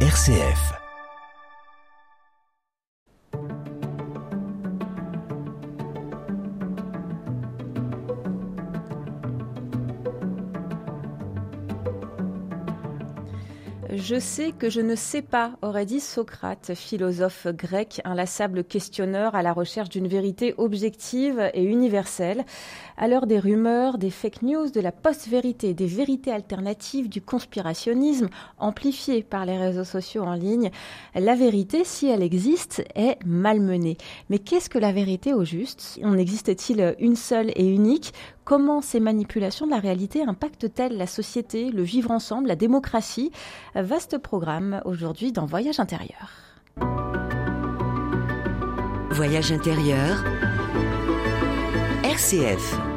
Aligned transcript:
RCF. 0.00 0.85
Je 14.08 14.20
sais 14.20 14.52
que 14.52 14.70
je 14.70 14.80
ne 14.80 14.94
sais 14.94 15.20
pas, 15.20 15.54
aurait 15.62 15.84
dit 15.84 15.98
Socrate, 15.98 16.74
philosophe 16.76 17.48
grec, 17.48 18.00
inlassable 18.04 18.62
questionneur 18.62 19.34
à 19.34 19.42
la 19.42 19.52
recherche 19.52 19.88
d'une 19.88 20.06
vérité 20.06 20.54
objective 20.58 21.50
et 21.54 21.64
universelle. 21.64 22.44
À 22.96 23.08
l'heure 23.08 23.26
des 23.26 23.40
rumeurs, 23.40 23.98
des 23.98 24.10
fake 24.10 24.42
news, 24.42 24.70
de 24.70 24.80
la 24.80 24.92
post-vérité, 24.92 25.74
des 25.74 25.88
vérités 25.88 26.30
alternatives, 26.30 27.08
du 27.08 27.20
conspirationnisme 27.20 28.28
amplifié 28.58 29.24
par 29.24 29.44
les 29.44 29.58
réseaux 29.58 29.82
sociaux 29.82 30.22
en 30.22 30.34
ligne, 30.34 30.70
la 31.16 31.34
vérité, 31.34 31.82
si 31.82 32.06
elle 32.06 32.22
existe, 32.22 32.84
est 32.94 33.18
malmenée. 33.26 33.96
Mais 34.30 34.38
qu'est-ce 34.38 34.70
que 34.70 34.78
la 34.78 34.92
vérité 34.92 35.34
au 35.34 35.44
juste? 35.44 35.98
En 36.04 36.16
existe-t-il 36.16 36.94
une 37.00 37.16
seule 37.16 37.50
et 37.56 37.66
unique? 37.66 38.12
Comment 38.46 38.80
ces 38.80 39.00
manipulations 39.00 39.66
de 39.66 39.72
la 39.72 39.80
réalité 39.80 40.22
impactent-elles 40.22 40.96
la 40.96 41.08
société, 41.08 41.72
le 41.72 41.82
vivre 41.82 42.12
ensemble, 42.12 42.46
la 42.46 42.54
démocratie? 42.54 43.32
Vaste 43.74 44.18
programme 44.18 44.80
aujourd'hui 44.84 45.32
dans 45.32 45.46
Voyage 45.46 45.80
intérieur. 45.80 46.30
Voyage 49.10 49.50
intérieur. 49.50 50.24
RCF. 52.04 52.95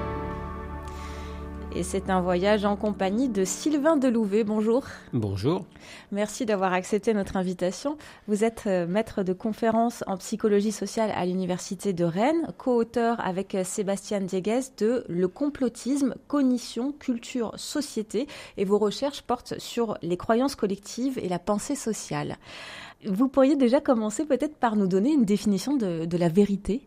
Et 1.75 1.83
c'est 1.83 2.09
un 2.09 2.19
voyage 2.19 2.65
en 2.65 2.75
compagnie 2.75 3.29
de 3.29 3.45
Sylvain 3.45 3.95
Delouvet. 3.95 4.43
Bonjour. 4.43 4.85
Bonjour. 5.13 5.65
Merci 6.11 6.47
d'avoir 6.47 6.73
accepté 6.73 7.13
notre 7.13 7.37
invitation. 7.37 7.95
Vous 8.27 8.43
êtes 8.43 8.63
euh, 8.65 8.87
maître 8.87 9.21
de 9.21 9.33
conférence 9.33 10.03
en 10.07 10.17
psychologie 10.17 10.71
sociale 10.71 11.11
à 11.15 11.27
l'Université 11.27 11.93
de 11.93 12.03
Rennes, 12.03 12.53
co-auteur 12.57 13.23
avec 13.23 13.53
euh, 13.53 13.63
Sébastien 13.63 14.19
Dieguez 14.19 14.61
de 14.79 15.05
Le 15.07 15.27
complotisme, 15.27 16.15
cognition, 16.27 16.91
culture, 16.91 17.53
société. 17.55 18.25
Et 18.57 18.65
vos 18.65 18.79
recherches 18.79 19.21
portent 19.21 19.59
sur 19.59 19.95
les 20.01 20.17
croyances 20.17 20.55
collectives 20.55 21.19
et 21.19 21.29
la 21.29 21.39
pensée 21.39 21.75
sociale. 21.75 22.37
Vous 23.05 23.27
pourriez 23.27 23.55
déjà 23.55 23.79
commencer 23.79 24.25
peut-être 24.25 24.55
par 24.55 24.75
nous 24.75 24.87
donner 24.87 25.13
une 25.13 25.23
définition 25.23 25.77
de, 25.77 26.05
de 26.05 26.17
la 26.17 26.29
vérité? 26.29 26.81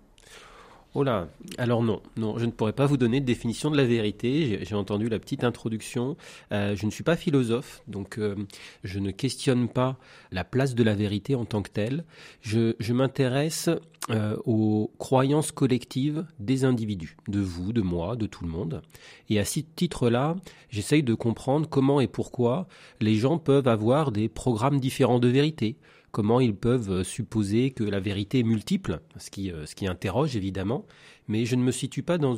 Oh 0.94 1.04
là, 1.04 1.28
alors 1.56 1.82
non, 1.82 2.02
non, 2.18 2.36
je 2.36 2.44
ne 2.44 2.50
pourrais 2.50 2.74
pas 2.74 2.84
vous 2.84 2.98
donner 2.98 3.20
de 3.20 3.24
définition 3.24 3.70
de 3.70 3.78
la 3.78 3.84
vérité. 3.86 4.58
J'ai 4.62 4.74
entendu 4.74 5.08
la 5.08 5.18
petite 5.18 5.42
introduction. 5.42 6.18
Euh, 6.52 6.76
je 6.76 6.84
ne 6.84 6.90
suis 6.90 7.02
pas 7.02 7.16
philosophe, 7.16 7.82
donc 7.88 8.18
euh, 8.18 8.36
je 8.84 8.98
ne 8.98 9.10
questionne 9.10 9.68
pas 9.68 9.96
la 10.32 10.44
place 10.44 10.74
de 10.74 10.82
la 10.82 10.94
vérité 10.94 11.34
en 11.34 11.46
tant 11.46 11.62
que 11.62 11.70
telle. 11.70 12.04
Je, 12.42 12.92
m'intéresse 12.92 13.70
euh, 14.10 14.36
aux 14.44 14.90
croyances 14.98 15.50
collectives 15.50 16.26
des 16.38 16.66
individus, 16.66 17.16
de 17.26 17.40
vous, 17.40 17.72
de 17.72 17.80
moi, 17.80 18.14
de 18.14 18.26
tout 18.26 18.44
le 18.44 18.50
monde. 18.50 18.82
Et 19.30 19.38
à 19.38 19.46
ce 19.46 19.60
titre-là, 19.60 20.36
j'essaye 20.68 21.02
de 21.02 21.14
comprendre 21.14 21.70
comment 21.70 22.02
et 22.02 22.06
pourquoi 22.06 22.68
les 23.00 23.14
gens 23.14 23.38
peuvent 23.38 23.68
avoir 23.68 24.12
des 24.12 24.28
programmes 24.28 24.78
différents 24.78 25.20
de 25.20 25.28
vérité 25.28 25.78
comment 26.12 26.38
ils 26.38 26.54
peuvent 26.54 26.90
euh, 26.90 27.04
supposer 27.04 27.72
que 27.72 27.82
la 27.82 27.98
vérité 27.98 28.40
est 28.40 28.44
multiple, 28.44 29.00
ce 29.16 29.30
qui, 29.30 29.50
euh, 29.50 29.66
ce 29.66 29.74
qui 29.74 29.88
interroge 29.88 30.36
évidemment, 30.36 30.84
mais 31.26 31.44
je 31.44 31.56
ne 31.56 31.62
me 31.62 31.72
situe 31.72 32.02
pas 32.02 32.18
dans, 32.18 32.36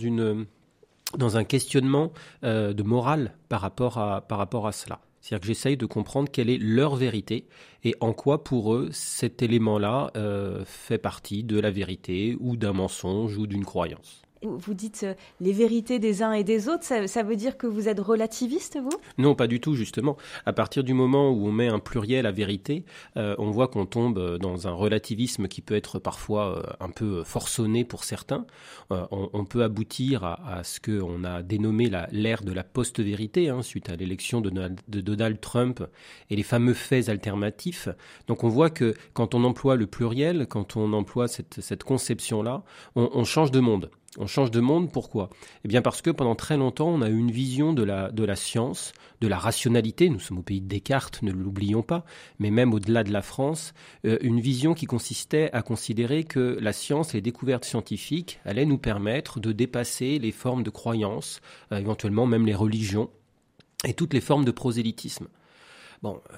dans 1.19 1.37
un 1.37 1.45
questionnement 1.45 2.13
euh, 2.45 2.73
de 2.73 2.83
morale 2.83 3.37
par 3.51 3.61
rapport 3.61 3.99
à, 3.99 4.23
par 4.23 4.39
rapport 4.39 4.67
à 4.67 4.73
cela. 4.73 5.01
C'est-à-dire 5.21 5.41
que 5.41 5.47
j'essaye 5.47 5.77
de 5.77 5.87
comprendre 5.87 6.31
quelle 6.31 6.51
est 6.51 6.59
leur 6.59 6.97
vérité 6.97 7.47
et 7.83 7.95
en 8.01 8.13
quoi 8.13 8.45
pour 8.45 8.75
eux 8.75 8.91
cet 8.93 9.43
élément-là 9.43 10.13
fait 10.67 10.99
partie 10.99 11.43
de 11.45 11.59
la 11.59 11.71
vérité 11.71 12.37
ou 12.41 12.59
d'un 12.59 12.75
mensonge 12.75 13.39
ou 13.39 13.47
d'une 13.47 13.65
croyance. 13.65 14.24
Vous 14.43 14.75
dites 14.75 15.05
euh, 15.05 15.15
les 15.41 15.53
vérités 15.53 15.99
des 15.99 16.23
uns 16.23 16.33
et 16.33 16.45
des 16.45 16.69
autres, 16.69 16.85
ça, 16.85 17.23
veut 17.23 17.37
dire 17.37 17.57
que 17.57 17.67
vous 17.67 17.89
êtes 17.89 18.01
relativiste, 18.01 18.79
vous? 18.79 18.91
Non, 19.17 19.35
pas 19.35 19.47
du 19.47 19.61
tout, 19.61 19.75
justement. 19.75 20.17
À 20.45 20.53
partir 20.53 20.85
du 20.85 20.93
moment 20.93 21.31
où 21.31 21.47
on 21.47 21.53
met 21.53 21.69
un 21.69 21.79
pluriel 21.79 22.27
à 22.27 22.33
vérité, 22.33 22.85
euh, 23.17 23.35
on 23.39 23.51
voit 23.51 23.69
qu'on 23.69 23.87
tombe 23.87 24.39
dans 24.39 24.69
un 24.69 24.73
relativisme 24.73 25.49
qui 25.49 25.63
peut 25.63 25.75
être 25.75 25.99
parfois 25.99 26.59
euh, 26.59 26.63
un 26.81 26.91
peu 26.91 27.25
forçonné 27.25 27.85
pour 27.85 28.05
certains. 28.05 28.47
on, 28.91 29.45
peut 29.45 29.63
aboutir 29.63 30.25
à, 30.25 30.63
ce 30.65 30.81
qu'on 30.81 31.25
a 31.25 31.43
dénommé 31.43 31.91
l'ère 32.11 32.43
de 32.43 32.53
la 32.53 32.65
post-vérité, 32.65 33.49
hein, 33.49 33.63
suite 33.63 33.89
à 33.89 33.97
l'élection 33.97 34.41
de, 34.41 34.51
Donald 34.89 35.41
Trump 35.41 35.83
et 36.31 36.37
les 36.37 36.43
fameux 36.43 36.75
faits 36.75 37.09
alternatifs. 37.09 37.89
Donc 38.27 38.45
on 38.45 38.49
voit 38.49 38.71
que 38.71 38.95
quand 39.13 39.35
on 39.35 39.45
emploie 39.45 39.77
le 39.77 39.87
pluriel, 39.87 40.47
quand 40.49 40.77
on 40.77 40.93
emploie 40.93 41.29
cette, 41.29 41.85
conception-là, 41.85 42.63
on 42.95 43.25
change 43.25 43.51
de 43.51 43.61
monde. 43.61 43.91
On 44.17 44.29
change 44.29 44.53
de 44.53 44.61
monde, 44.61 44.93
pourquoi? 44.93 45.29
Eh 45.65 45.69
bien 45.69 45.83
parce 45.83 46.01
que 46.01 46.11
pendant 46.11 46.37
très 46.37 46.57
longtemps, 46.57 46.89
on 46.89 47.03
a 47.03 47.09
eu 47.09 47.19
une 47.19 47.33
vision 47.33 47.73
de 47.73 47.83
la, 47.83 48.13
de 48.13 48.23
la 48.23 48.37
science, 48.37 48.93
de 49.21 49.27
la 49.27 49.39
rationalité, 49.39 50.09
nous 50.09 50.21
sommes 50.21 50.39
au 50.39 50.43
pays 50.43 50.61
de 50.61 50.69
Descartes, 50.69 51.23
ne 51.23 51.33
l'oublions 51.33 51.83
pas, 51.83 52.05
mais 52.39 52.53
même 52.53 52.73
au-delà 52.73 53.03
de 53.03 53.13
la 53.13 53.23
France, 53.23 53.75
euh, 54.07 54.19
une 54.21 54.41
vision 54.41 54.75
qui 54.75 54.87
consistait 54.87 55.51
à 55.53 55.63
considérer 55.63 56.23
que 56.23 56.57
la 56.61 56.73
science 56.73 57.13
les 57.13 57.23
découvertes 57.23 57.65
scientifiques 57.65 58.39
allaient 58.45 58.67
nous 58.67 58.79
permettre 58.79 59.41
de 59.41 59.51
dépasser 59.51 60.21
les 60.21 60.33
formes 60.33 60.63
de 60.63 60.71
croyances, 60.71 61.41
euh, 61.73 61.79
éventuellement 61.79 62.27
même 62.27 62.47
les 62.47 62.55
religions, 62.55 63.11
et 63.85 63.95
toutes 63.95 64.15
les 64.15 64.21
formes 64.21 64.45
de 64.45 64.53
prosélytisme. 64.53 65.27
Bon, 66.03 66.21
euh, 66.31 66.37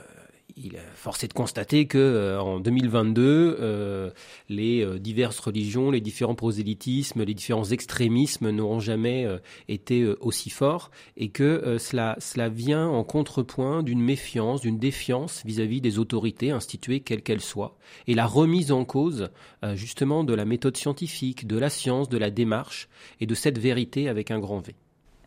il 0.57 0.75
est 0.75 0.83
forcé 0.95 1.29
de 1.29 1.33
constater 1.35 1.87
que 1.87 1.99
euh, 1.99 2.41
en 2.41 2.61
2022, 2.61 3.57
euh, 3.61 4.11
les 4.49 4.83
euh, 4.83 4.99
diverses 4.99 5.39
religions, 5.39 5.91
les 5.91 6.01
différents 6.01 6.35
prosélytismes, 6.35 7.25
les 7.25 7.35
différents 7.35 7.65
extrémismes 7.65 8.51
n'auront 8.51 8.81
jamais 8.81 9.27
été 9.69 10.07
aussi 10.21 10.51
forts 10.51 10.91
et 11.17 11.29
que 11.29 11.77
cela, 11.79 12.17
cela 12.19 12.49
vient 12.49 12.89
en 12.89 13.05
contrepoint 13.05 13.83
d'une 13.83 14.01
méfiance, 14.01 14.61
d'une 14.61 14.79
défiance 14.79 15.43
vis-à-vis 15.45 15.81
des 15.81 15.99
autorités 15.99 16.51
instituées 16.51 17.01
quelles 17.01 17.23
qu'elles 17.23 17.41
soient 17.41 17.77
et 18.07 18.15
la 18.15 18.27
remise 18.27 18.73
en 18.73 18.85
cause 18.85 19.31
justement 19.75 20.25
de 20.25 20.35
la 20.35 20.45
méthode 20.45 20.77
scientifique, 20.77 21.47
de 21.47 21.59
la 21.59 21.71
science, 21.71 22.09
de 22.09 22.19
la 22.19 22.31
démarche 22.31 22.89
et 23.21 23.27
de 23.27 23.35
cette 23.35 23.59
vérité 23.59 24.09
avec 24.09 24.31
un 24.31 24.39
grand 24.39 24.61
V. 24.61 24.75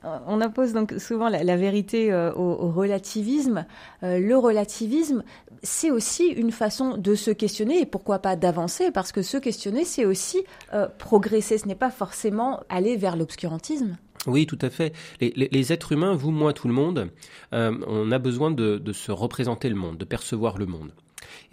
On 0.03 0.39
oppose 0.39 0.71
donc 0.71 0.93
souvent 0.97 1.27
la, 1.27 1.57
vérité 1.57 2.11
euh, 2.11 2.33
au, 2.33 2.71
relativisme. 2.71 3.65
Euh, 4.03 4.19
le 4.19 4.37
relativisme, 4.37 5.23
c'est 5.61 5.91
aussi 5.91 6.27
une 6.27 6.51
façon 6.51 6.95
de 6.97 7.15
se 7.15 7.31
questionner 7.31 7.81
et 7.81 7.85
pourquoi 7.85 8.19
pas 8.19 8.37
d'avancer, 8.37 8.91
parce 8.91 9.11
que 9.11 9.21
se 9.21 9.35
questionner, 9.37 9.83
c'est 9.83 10.05
aussi 10.05 10.43
euh, 10.73 10.87
progresser. 10.97 11.57
Ce 11.57 11.67
n'est 11.67 11.75
pas 11.75 11.91
forcément 11.91 12.61
aller 12.69 12.95
vers 12.95 13.17
l'obscurantisme. 13.17 13.97
Oui, 14.25 14.45
tout 14.45 14.59
à 14.61 14.69
fait. 14.69 14.93
Les, 15.21 15.73
êtres 15.73 15.91
humains, 15.93 16.13
vous, 16.13 16.31
moi, 16.31 16.53
tout 16.53 16.67
le 16.67 16.73
monde, 16.73 17.09
on 17.53 18.11
a 18.11 18.19
besoin 18.19 18.51
de 18.51 18.91
se 18.91 19.13
représenter 19.13 19.69
le 19.69 19.75
monde, 19.75 19.97
de 19.97 20.03
percevoir 20.03 20.57
le 20.57 20.65
monde. 20.65 20.91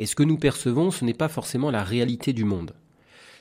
Et 0.01 0.07
ce 0.07 0.17
que 0.17 0.25
nous 0.25 0.37
percevons, 0.37 0.91
ce 0.91 1.05
n'est 1.05 1.15
pas 1.15 1.29
forcément 1.29 1.71
la 1.71 1.85
réalité 1.85 2.33
du 2.33 2.45
monde 2.45 2.73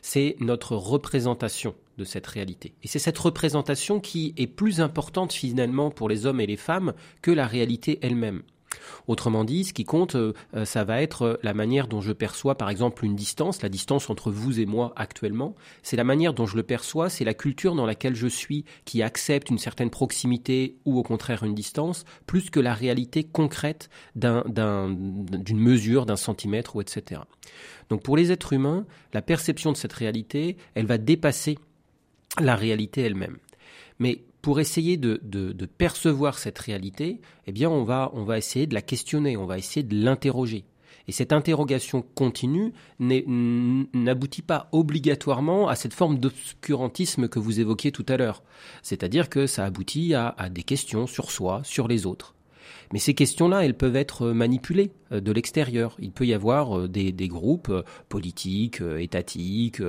c'est 0.05 0.35
notre 0.39 0.75
représentation 0.75 1.73
de 1.97 2.03
cette 2.03 2.27
réalité. 2.27 2.75
Et 2.83 2.87
c'est 2.87 2.99
cette 2.99 3.17
représentation 3.17 3.99
qui 3.99 4.35
est 4.37 4.45
plus 4.45 4.79
importante 4.79 5.33
finalement 5.33 5.89
pour 5.89 6.09
les 6.09 6.27
hommes 6.27 6.39
et 6.39 6.45
les 6.45 6.57
femmes 6.57 6.93
que 7.23 7.31
la 7.31 7.47
réalité 7.47 7.97
elle-même. 8.03 8.43
Autrement 9.07 9.43
dit, 9.43 9.63
ce 9.63 9.73
qui 9.73 9.83
compte, 9.83 10.13
euh, 10.13 10.33
euh, 10.55 10.63
ça 10.63 10.83
va 10.83 11.01
être 11.01 11.39
la 11.41 11.55
manière 11.55 11.87
dont 11.87 12.01
je 12.01 12.11
perçois, 12.11 12.55
par 12.55 12.69
exemple, 12.69 13.03
une 13.03 13.15
distance, 13.15 13.63
la 13.63 13.69
distance 13.69 14.11
entre 14.11 14.29
vous 14.29 14.59
et 14.59 14.67
moi 14.67 14.93
actuellement. 14.95 15.55
C'est 15.81 15.97
la 15.97 16.03
manière 16.03 16.35
dont 16.35 16.45
je 16.45 16.55
le 16.55 16.63
perçois, 16.63 17.09
c'est 17.09 17.25
la 17.25 17.33
culture 17.33 17.73
dans 17.73 17.87
laquelle 17.87 18.15
je 18.15 18.27
suis 18.27 18.63
qui 18.83 19.01
accepte 19.01 19.49
une 19.49 19.57
certaine 19.57 19.89
proximité 19.89 20.77
ou 20.85 20.99
au 20.99 21.03
contraire 21.03 21.43
une 21.43 21.55
distance, 21.55 22.05
plus 22.27 22.51
que 22.51 22.59
la 22.59 22.75
réalité 22.75 23.23
concrète 23.23 23.89
d'une 24.15 25.59
mesure, 25.59 26.05
d'un 26.05 26.15
centimètre 26.15 26.75
ou 26.75 26.81
etc. 26.81 27.21
Donc 27.89 28.03
pour 28.03 28.17
les 28.17 28.31
êtres 28.31 28.53
humains, 28.53 28.85
la 29.13 29.21
perception 29.21 29.71
de 29.71 29.77
cette 29.77 29.93
réalité, 29.93 30.57
elle 30.73 30.85
va 30.85 30.97
dépasser 30.97 31.57
la 32.39 32.55
réalité 32.55 33.01
elle-même. 33.01 33.37
Mais 33.99 34.23
pour 34.41 34.59
essayer 34.59 34.97
de, 34.97 35.19
percevoir 35.77 36.37
cette 36.37 36.59
réalité, 36.59 37.19
eh 37.47 37.51
bien, 37.51 37.69
on 37.69 37.83
va, 37.83 38.11
on 38.13 38.23
va 38.23 38.37
essayer 38.37 38.67
de 38.67 38.73
la 38.75 38.81
questionner, 38.81 39.37
on 39.37 39.45
va 39.45 39.57
essayer 39.57 39.83
de 39.83 39.95
l'interroger. 39.95 40.65
Et 41.07 41.11
cette 41.11 41.33
interrogation 41.33 42.03
continue 42.15 42.73
n'aboutit 42.99 44.41
pas 44.41 44.69
obligatoirement 44.71 45.67
à 45.67 45.75
cette 45.75 45.93
forme 45.93 46.19
d'obscurantisme 46.19 47.27
que 47.27 47.39
vous 47.39 47.59
évoquiez 47.59 47.91
tout 47.91 48.05
à 48.07 48.17
l'heure. 48.17 48.43
C'est-à-dire 48.81 49.29
que 49.29 49.47
ça 49.47 49.65
aboutit 49.65 50.13
à 50.13 50.35
des 50.51 50.63
questions 50.63 51.07
sur 51.07 51.31
soi, 51.31 51.61
sur 51.63 51.87
les 51.87 52.05
autres. 52.05 52.34
Mais 52.93 52.99
ces 52.99 53.13
questions-là, 53.13 53.65
elles 53.65 53.73
peuvent 53.73 53.95
être 53.95 54.27
manipulées 54.27 54.91
euh, 55.11 55.19
de 55.19 55.31
l'extérieur. 55.31 55.95
Il 55.99 56.11
peut 56.11 56.25
y 56.25 56.33
avoir 56.33 56.77
euh, 56.77 56.87
des, 56.87 57.27
groupes 57.27 57.69
euh, 57.69 57.83
politiques, 58.09 58.81
étatiques, 58.99 59.81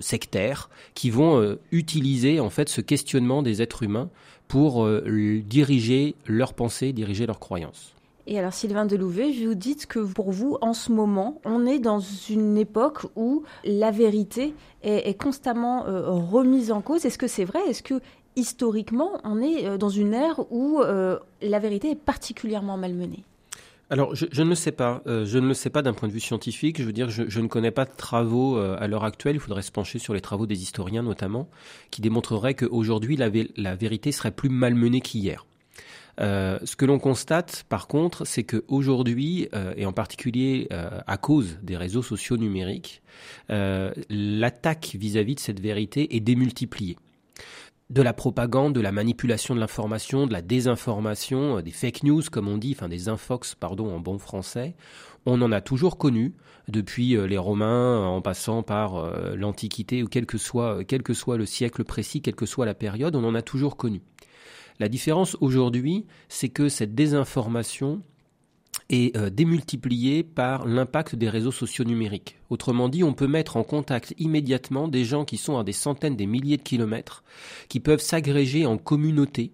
sectaires, 0.00 0.70
qui 0.94 1.10
vont 1.10 1.56
utiliser 1.70 2.40
en 2.40 2.50
fait 2.50 2.68
ce 2.68 2.80
questionnement 2.80 3.42
des 3.42 3.62
êtres 3.62 3.82
humains 3.82 4.10
pour 4.48 4.88
diriger 5.06 6.14
leurs 6.26 6.54
pensées, 6.54 6.92
diriger 6.92 7.26
leurs 7.26 7.38
croyances. 7.38 7.94
Et 8.30 8.38
alors 8.38 8.52
Sylvain 8.52 8.84
Delouvet, 8.84 9.32
vous 9.32 9.54
dites 9.54 9.86
que 9.86 10.00
pour 10.00 10.32
vous, 10.32 10.58
en 10.60 10.74
ce 10.74 10.92
moment, 10.92 11.40
on 11.46 11.64
est 11.64 11.78
dans 11.78 11.98
une 11.98 12.58
époque 12.58 13.06
où 13.16 13.42
la 13.64 13.90
vérité 13.90 14.54
est, 14.82 15.18
constamment 15.18 15.86
euh, 15.86 16.10
remise 16.10 16.70
en 16.70 16.82
cause. 16.82 17.06
Est-ce 17.06 17.16
que 17.16 17.26
c'est 17.26 17.46
vrai? 17.46 17.60
Est-ce 17.68 17.82
que 17.82 18.00
historiquement, 18.38 19.20
on 19.24 19.40
est 19.40 19.66
euh, 19.66 19.78
dans 19.78 19.88
une 19.88 20.14
ère 20.14 20.40
où 20.50 20.80
euh, 20.80 21.18
la 21.42 21.58
vérité 21.58 21.90
est 21.90 22.00
particulièrement 22.00 22.76
malmenée 22.76 23.24
alors, 23.90 24.14
je, 24.14 24.42
ne 24.42 24.50
le 24.50 24.54
sais 24.54 24.70
pas. 24.70 25.00
je 25.06 25.38
ne 25.38 25.46
le 25.46 25.54
sais 25.54 25.70
pas 25.70 25.80
d'un 25.80 25.94
point 25.94 26.08
de 26.08 26.12
vue 26.12 26.20
scientifique. 26.20 26.76
Je 26.78 26.84
veux 26.84 26.92
dire, 26.92 27.08
je, 27.08 27.40
ne 27.40 27.46
connais 27.46 27.70
pas 27.70 27.86
de 27.86 27.90
travaux 27.96 28.58
à 28.58 28.86
l'heure 28.86 29.04
actuelle. 29.04 29.36
Il 29.36 29.40
faudrait 29.40 29.62
se 29.62 29.72
pencher 29.72 29.98
sur 29.98 30.12
les 30.12 30.20
travaux 30.20 30.44
des 30.44 30.60
historiens, 30.60 31.02
notamment, 31.02 31.48
qui 31.90 32.02
démontreraient 32.02 32.52
qu'aujourd'hui, 32.52 33.16
la, 33.16 33.30
la 33.56 33.74
vérité 33.76 34.12
serait 34.12 34.30
plus 34.30 34.50
malmenée 34.50 35.00
qu'hier. 35.00 35.46
Euh, 36.20 36.58
ce 36.64 36.76
que 36.76 36.84
l'on 36.84 36.98
constate, 36.98 37.64
par 37.68 37.86
contre, 37.86 38.24
c'est 38.24 38.44
qu'aujourd'hui, 38.44 39.48
euh, 39.54 39.72
et 39.76 39.86
en 39.86 39.92
particulier 39.92 40.68
euh, 40.72 41.00
à 41.06 41.16
cause 41.16 41.58
des 41.62 41.76
réseaux 41.76 42.02
sociaux 42.02 42.36
numériques, 42.36 43.02
l'attaque 43.48 44.96
vis-à-vis 44.98 45.34
de 45.34 45.40
cette 45.40 45.60
vérité 45.60 46.14
est 46.16 46.20
démultipliée 46.20 46.96
de 47.90 48.02
la 48.02 48.12
propagande, 48.12 48.74
de 48.74 48.80
la 48.80 48.92
manipulation 48.92 49.54
de 49.54 49.60
l'information, 49.60 50.26
de 50.26 50.32
la 50.32 50.42
désinformation, 50.42 51.60
des 51.60 51.70
fake 51.70 52.02
news 52.02 52.22
comme 52.30 52.48
on 52.48 52.58
dit, 52.58 52.74
enfin 52.76 52.88
des 52.88 53.08
infox 53.08 53.54
pardon 53.54 53.94
en 53.94 53.98
bon 54.00 54.18
français, 54.18 54.74
on 55.26 55.40
en 55.40 55.52
a 55.52 55.60
toujours 55.60 55.96
connu 55.96 56.34
depuis 56.68 57.16
les 57.16 57.38
Romains 57.38 58.06
en 58.06 58.20
passant 58.20 58.62
par 58.62 59.10
l'Antiquité 59.34 60.02
ou 60.02 60.06
quel 60.06 60.26
que 60.26 60.36
soit 60.36 60.84
quel 60.84 61.02
que 61.02 61.14
soit 61.14 61.38
le 61.38 61.46
siècle 61.46 61.82
précis, 61.84 62.20
quelle 62.20 62.34
que 62.34 62.46
soit 62.46 62.66
la 62.66 62.74
période, 62.74 63.16
on 63.16 63.24
en 63.24 63.34
a 63.34 63.42
toujours 63.42 63.76
connu. 63.76 64.02
La 64.80 64.88
différence 64.88 65.36
aujourd'hui, 65.40 66.06
c'est 66.28 66.50
que 66.50 66.68
cette 66.68 66.94
désinformation 66.94 68.02
est 68.90 69.16
euh, 69.16 69.30
démultipliée 69.30 70.22
par 70.22 70.66
l'impact 70.66 71.14
des 71.14 71.28
réseaux 71.28 71.52
sociaux 71.52 71.84
numériques. 71.84 72.38
Autrement 72.50 72.88
dit, 72.88 73.04
on 73.04 73.12
peut 73.12 73.26
mettre 73.26 73.56
en 73.56 73.64
contact 73.64 74.14
immédiatement 74.18 74.88
des 74.88 75.04
gens 75.04 75.24
qui 75.24 75.36
sont 75.36 75.58
à 75.58 75.64
des 75.64 75.72
centaines, 75.72 76.16
des 76.16 76.26
milliers 76.26 76.56
de 76.56 76.62
kilomètres, 76.62 77.22
qui 77.68 77.80
peuvent 77.80 78.00
s'agréger 78.00 78.66
en 78.66 78.78
communautés, 78.78 79.52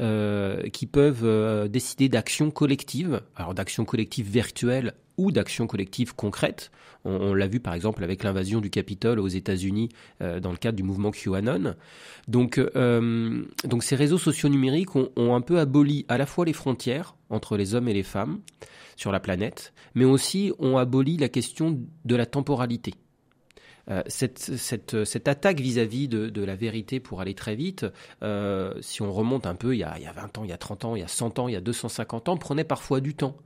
euh, 0.00 0.62
qui 0.70 0.86
peuvent 0.86 1.24
euh, 1.24 1.68
décider 1.68 2.08
d'actions 2.08 2.50
collectives, 2.50 3.20
alors 3.36 3.54
d'actions 3.54 3.84
collectives 3.84 4.30
virtuelles 4.30 4.94
ou 5.20 5.30
d'actions 5.30 5.66
collectives 5.66 6.14
concrètes. 6.14 6.70
On, 7.04 7.34
l'a 7.34 7.46
vu 7.46 7.60
par 7.60 7.74
exemple 7.74 8.04
avec 8.04 8.24
l'invasion 8.24 8.60
du 8.60 8.70
Capitole 8.70 9.20
aux 9.20 9.28
États-Unis 9.28 9.90
euh, 10.22 10.40
dans 10.40 10.50
le 10.50 10.56
cadre 10.56 10.76
du 10.76 10.82
mouvement 10.82 11.10
QAnon. 11.10 11.74
Donc, 12.28 12.58
euh, 12.58 13.42
donc 13.64 13.82
ces 13.82 13.96
réseaux 13.96 14.18
sociaux 14.18 14.48
numériques 14.48 14.96
ont, 14.96 15.34
un 15.34 15.40
peu 15.40 15.58
aboli 15.58 16.04
à 16.08 16.18
la 16.18 16.26
fois 16.26 16.44
les 16.44 16.52
frontières 16.52 17.16
entre 17.28 17.56
les 17.56 17.74
hommes 17.74 17.88
et 17.88 17.94
les 17.94 18.02
femmes 18.02 18.40
sur 18.96 19.12
la 19.12 19.20
planète, 19.20 19.72
mais 19.94 20.04
aussi 20.04 20.52
ont 20.58 20.76
aboli 20.76 21.16
la 21.16 21.28
question 21.28 21.80
de 22.04 22.16
la 22.16 22.26
temporalité. 22.26 22.94
Euh, 23.90 24.02
cette, 24.06 24.38
cette, 24.38 25.04
cette, 25.04 25.26
attaque 25.26 25.60
vis-à-vis 25.60 26.06
de, 26.06 26.44
la 26.44 26.54
vérité 26.54 27.00
pour 27.00 27.20
aller 27.20 27.34
très 27.34 27.56
vite, 27.56 27.86
si 28.80 29.02
on 29.02 29.12
remonte 29.12 29.46
un 29.46 29.54
peu 29.54 29.74
il 29.74 29.78
y, 29.78 29.84
a, 29.84 30.12
20 30.14 30.38
ans, 30.38 30.44
il 30.44 30.50
y 30.50 30.52
a 30.52 30.58
30 30.58 30.84
ans, 30.84 30.96
il 30.96 31.00
y 31.00 31.04
a 31.04 31.08
100 31.08 31.38
ans, 31.38 31.48
il 31.48 31.52
y 31.52 31.56
a 31.56 31.62
250 31.62 32.28
ans, 32.28 32.36
prenait 32.36 32.64
parfois 32.64 33.00
du 33.00 33.14
temps 33.14 33.36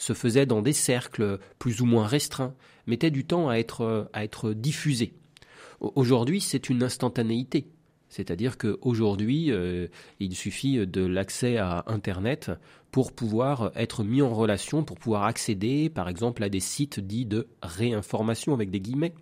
se 0.00 0.14
faisait 0.14 0.46
dans 0.46 0.62
des 0.62 0.72
cercles 0.72 1.38
plus 1.58 1.82
ou 1.82 1.84
moins 1.84 2.06
restreints, 2.06 2.54
mettait 2.86 3.10
du 3.10 3.26
temps 3.26 3.50
à 3.50 3.56
être, 3.56 4.08
à 4.14 4.24
être 4.24 4.52
diffusé. 4.52 5.12
Aujourd'hui, 5.80 6.40
c'est 6.40 6.70
une 6.70 6.82
instantanéité. 6.82 7.66
C'est-à-dire 8.08 8.58
qu'aujourd'hui, 8.58 9.52
euh, 9.52 9.86
il 10.18 10.34
suffit 10.34 10.84
de 10.86 11.04
l'accès 11.04 11.58
à 11.58 11.84
Internet 11.86 12.50
pour 12.90 13.12
pouvoir 13.12 13.70
être 13.76 14.02
mis 14.02 14.22
en 14.22 14.34
relation, 14.34 14.82
pour 14.84 14.98
pouvoir 14.98 15.24
accéder, 15.24 15.90
par 15.90 16.08
exemple, 16.08 16.42
à 16.42 16.48
des 16.48 16.60
sites 16.60 16.98
dits 16.98 17.26
de 17.26 17.46
réinformation, 17.62 18.54
avec 18.54 18.70
des 18.70 18.80
guillemets, 18.80 19.14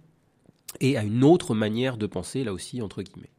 et 0.81 0.97
à 0.97 1.03
une 1.03 1.25
autre 1.25 1.55
manière 1.55 1.97
de 1.97 2.07
penser, 2.07 2.45
là 2.45 2.53
aussi, 2.53 2.81
entre 2.81 3.03
guillemets. 3.03 3.31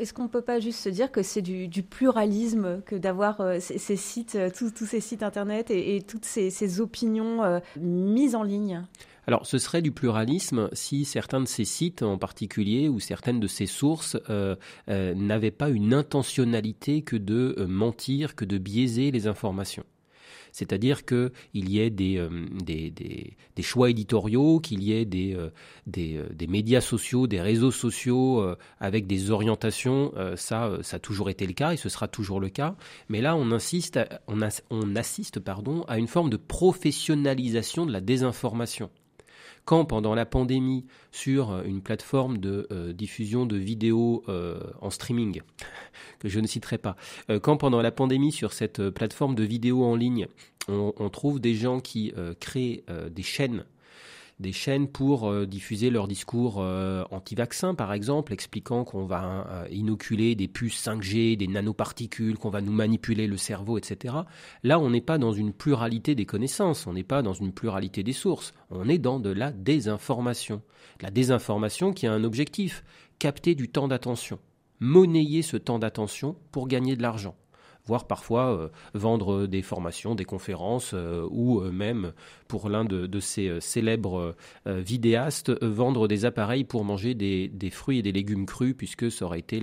Est-ce 0.00 0.14
qu'on 0.14 0.22
ne 0.24 0.28
peut 0.28 0.40
pas 0.40 0.60
juste 0.60 0.80
se 0.80 0.88
dire 0.88 1.12
que 1.12 1.22
c'est 1.22 1.42
du, 1.42 1.82
pluralisme 1.82 2.80
que 2.86 2.96
d'avoir 2.96 3.42
euh, 3.42 3.58
ces, 3.60 3.96
sites, 3.96 4.34
euh, 4.34 4.48
tous, 4.50 4.86
ces 4.86 5.00
sites 5.00 5.22
internet 5.22 5.70
et, 5.70 6.00
toutes 6.00 6.24
ces, 6.24 6.80
opinions 6.80 7.44
euh, 7.44 7.60
mises 7.78 8.34
en 8.34 8.42
ligne? 8.42 8.82
Alors, 9.26 9.44
ce 9.44 9.58
serait 9.58 9.82
du 9.82 9.92
pluralisme 9.92 10.70
si 10.72 11.04
certains 11.04 11.40
de 11.40 11.46
ces 11.46 11.66
sites 11.66 12.02
en 12.02 12.16
particulier 12.16 12.88
ou 12.88 12.98
certaines 12.98 13.40
de 13.40 13.46
ces 13.46 13.66
sources 13.66 14.16
n'avaient 14.88 15.50
pas 15.50 15.68
une 15.68 15.92
intentionnalité 15.92 17.02
que 17.02 17.16
de 17.16 17.66
mentir, 17.68 18.34
que 18.34 18.46
de 18.46 18.56
biaiser 18.56 19.10
les 19.10 19.26
informations 19.26 19.84
c'est-à-dire 20.52 21.04
qu'il 21.04 21.30
y 21.54 21.80
ait 21.80 21.90
des, 21.90 22.16
euh, 22.18 22.28
des, 22.64 23.62
choix 23.62 23.90
éditoriaux, 23.90 24.60
qu'il 24.60 24.82
y 24.82 24.92
ait 24.92 25.04
des, 25.04 25.34
euh, 25.34 25.50
euh, 25.96 26.46
médias 26.48 26.80
sociaux, 26.80 27.26
des 27.26 27.40
réseaux 27.40 27.70
sociaux 27.70 28.44
avec 28.80 29.06
des 29.06 29.30
orientations, 29.30 30.12
ça, 30.36 30.78
a 30.92 30.98
toujours 30.98 31.30
été 31.30 31.46
le 31.46 31.52
cas 31.52 31.72
et 31.72 31.76
ce 31.76 31.88
sera 31.88 32.08
toujours 32.08 32.40
le 32.40 32.48
cas. 32.48 32.74
Mais 33.08 33.20
là, 33.20 33.36
on, 33.36 33.52
insiste, 33.52 33.98
on 34.28 34.96
assiste 34.96 35.40
pardon, 35.40 35.84
à 35.88 35.98
une 35.98 36.08
forme 36.08 36.30
de 36.30 36.36
professionnalisation 36.36 37.86
de 37.86 37.92
la 37.92 38.00
désinformation 38.00 38.90
quand 39.64 39.84
pendant 39.84 40.14
la 40.14 40.26
pandémie 40.26 40.84
sur 41.12 41.50
euh, 41.50 41.62
une 41.64 41.82
plateforme 41.82 42.38
de 42.38 42.66
euh, 42.70 42.92
diffusion 42.92 43.46
de 43.46 43.56
vidéos 43.56 44.24
euh, 44.28 44.60
en 44.80 44.90
streaming, 44.90 45.42
que 46.18 46.28
je 46.28 46.40
ne 46.40 46.46
citerai 46.46 46.78
pas, 46.78 46.96
quand 47.42 47.56
pendant 47.56 47.82
la 47.82 47.90
pandémie 47.90 48.32
sur 48.32 48.52
cette 48.52 48.90
plateforme 48.90 49.34
de 49.34 49.44
vidéos 49.44 49.84
en 49.84 49.94
ligne, 49.94 50.26
on, 50.68 50.92
on 50.96 51.08
trouve 51.08 51.40
des 51.40 51.54
gens 51.54 51.80
qui 51.80 52.12
créent 52.38 52.84
des 53.10 53.22
chaînes 53.22 53.64
des 54.40 54.52
chaînes 54.52 54.88
pour 54.88 55.28
euh, 55.28 55.46
diffuser 55.46 55.90
leur 55.90 56.08
discours 56.08 56.56
euh, 56.58 57.04
anti-vaccin, 57.10 57.74
par 57.74 57.92
exemple, 57.92 58.32
expliquant 58.32 58.84
qu'on 58.84 59.04
va 59.04 59.46
euh, 59.48 59.68
inoculer 59.70 60.34
des 60.34 60.48
puces 60.48 60.82
5G, 60.82 61.36
des 61.36 61.46
nanoparticules, 61.46 62.38
qu'on 62.38 62.48
va 62.48 62.62
nous 62.62 62.72
manipuler 62.72 63.26
le 63.26 63.36
cerveau, 63.36 63.76
etc. 63.76 64.14
Là, 64.64 64.80
on 64.80 64.90
n'est 64.90 65.02
pas 65.02 65.18
dans 65.18 65.32
une 65.32 65.52
pluralité 65.52 66.14
des 66.14 66.24
connaissances, 66.24 66.86
on 66.86 66.94
n'est 66.94 67.04
pas 67.04 67.20
dans 67.20 67.34
une 67.34 67.52
pluralité 67.52 68.02
des 68.02 68.14
sources, 68.14 68.54
on 68.70 68.88
est 68.88 68.98
dans 68.98 69.20
de 69.20 69.30
la 69.30 69.52
désinformation. 69.52 70.62
La 71.02 71.10
désinformation 71.10 71.92
qui 71.92 72.06
a 72.06 72.12
un 72.12 72.24
objectif, 72.24 72.82
capter 73.18 73.54
du 73.54 73.68
temps 73.68 73.88
d'attention, 73.88 74.38
monnayer 74.80 75.42
ce 75.42 75.58
temps 75.58 75.78
d'attention 75.78 76.34
pour 76.50 76.66
gagner 76.66 76.96
de 76.96 77.02
l'argent 77.02 77.36
voire 77.90 78.06
parfois 78.06 78.52
euh, 78.52 78.68
vendre 78.94 79.48
des 79.48 79.62
formations, 79.62 80.14
des 80.14 80.24
conférences, 80.24 80.92
euh, 80.94 81.26
ou 81.28 81.60
euh, 81.60 81.72
même 81.72 82.12
pour 82.46 82.68
l'un 82.68 82.84
de, 82.84 83.18
ces 83.18 83.60
célèbres 83.60 84.34
vidéastes, 84.66 85.52
vendre 85.62 86.08
des 86.08 86.24
appareils 86.24 86.64
pour 86.64 86.84
manger 86.84 87.14
des, 87.14 87.70
fruits 87.70 87.98
et 87.98 88.02
des 88.02 88.12
légumes 88.12 88.46
crus, 88.46 88.74
puisque 88.76 89.10
ça 89.10 89.24
aurait 89.24 89.38
été 89.38 89.60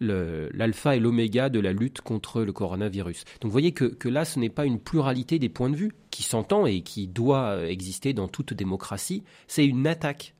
l'alpha 0.00 0.96
et 0.96 1.00
l'oméga 1.00 1.48
de 1.48 1.60
la 1.60 1.72
lutte 1.72 2.00
contre 2.00 2.42
le 2.42 2.52
coronavirus. 2.52 3.24
Donc 3.40 3.50
vous 3.50 3.52
voyez 3.52 3.72
que, 3.72 4.08
là, 4.08 4.24
ce 4.24 4.40
n'est 4.40 4.48
pas 4.48 4.64
une 4.64 4.80
pluralité 4.80 5.38
des 5.38 5.48
points 5.48 5.70
de 5.70 5.76
vue 5.76 5.92
qui 6.10 6.24
s'entend 6.24 6.66
et 6.66 6.80
qui 6.80 7.06
doit 7.06 7.68
exister 7.68 8.12
dans 8.12 8.26
toute 8.26 8.52
démocratie, 8.52 9.22
c'est 9.46 9.66
une 9.66 9.86
attaque 9.86 10.34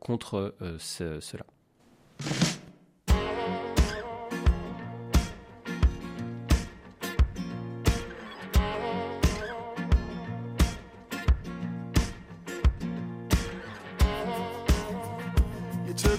contre 0.00 0.54
cela. 0.78 1.46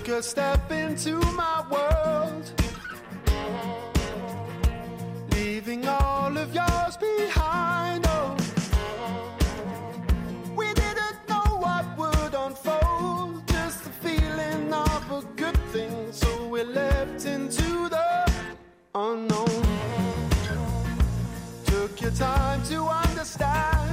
A 0.10 0.24
step 0.24 0.72
into 0.72 1.16
my 1.34 1.64
world, 1.70 2.52
leaving 5.32 5.86
all 5.88 6.38
of 6.38 6.54
yours 6.56 6.96
behind. 6.98 8.06
Oh, 8.08 8.38
we 10.56 10.74
didn't 10.74 11.18
know 11.28 11.58
what 11.60 11.86
would 11.98 12.34
unfold, 12.34 13.46
just 13.48 13.84
the 13.84 13.90
feeling 13.90 14.72
of 14.72 15.12
a 15.12 15.22
good 15.36 15.58
thing. 15.74 16.12
So 16.12 16.48
we 16.48 16.64
leapt 16.64 17.26
into 17.26 17.90
the 17.90 18.32
unknown. 18.96 19.64
Took 21.66 22.02
your 22.02 22.12
time 22.12 22.64
to 22.64 22.84
understand 22.84 23.87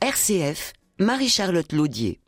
RCF, 0.00 0.74
Marie-Charlotte 0.98 1.72
Laudier. 1.72 2.21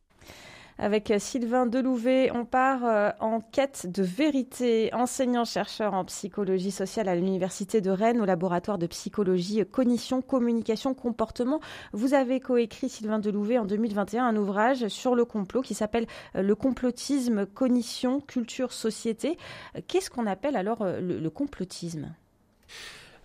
Avec 0.77 1.13
Sylvain 1.19 1.67
Delouvet, 1.67 2.33
on 2.35 2.45
part 2.45 2.85
euh, 2.85 3.11
en 3.21 3.41
quête 3.41 3.87
de 3.87 4.03
vérité. 4.03 4.93
Enseignant-chercheur 4.93 5.95
en 5.95 6.05
psychologie 6.05 6.73
sociale 6.73 7.09
à 7.09 7.15
l'Université 7.15 7.81
de 7.81 7.91
Rennes, 7.91 8.21
au 8.21 8.25
laboratoire 8.25 8.77
de 8.77 8.89
psychologie 8.89 9.65
cognition, 9.71 10.21
communication, 10.21 10.93
comportement. 10.93 11.61
Vous 11.93 12.13
avez 12.13 12.41
coécrit, 12.41 12.89
Sylvain 12.89 13.21
Delouvet, 13.21 13.59
en 13.59 13.67
2021, 13.67 14.27
un 14.27 14.37
ouvrage 14.37 14.89
sur 14.89 15.15
le 15.15 15.25
complot 15.25 15.63
qui 15.63 15.75
s'appelle 15.75 16.07
euh, 16.35 16.43
Le 16.43 16.55
complotisme, 16.57 17.47
cognition, 17.47 18.21
culture, 18.21 18.73
société. 18.73 19.39
Qu'est-ce 19.87 20.11
qu'on 20.11 20.27
appelle 20.27 20.57
alors 20.57 20.83
euh, 20.83 21.01
le, 21.01 21.21
le 21.21 21.31
complotisme? 21.31 22.15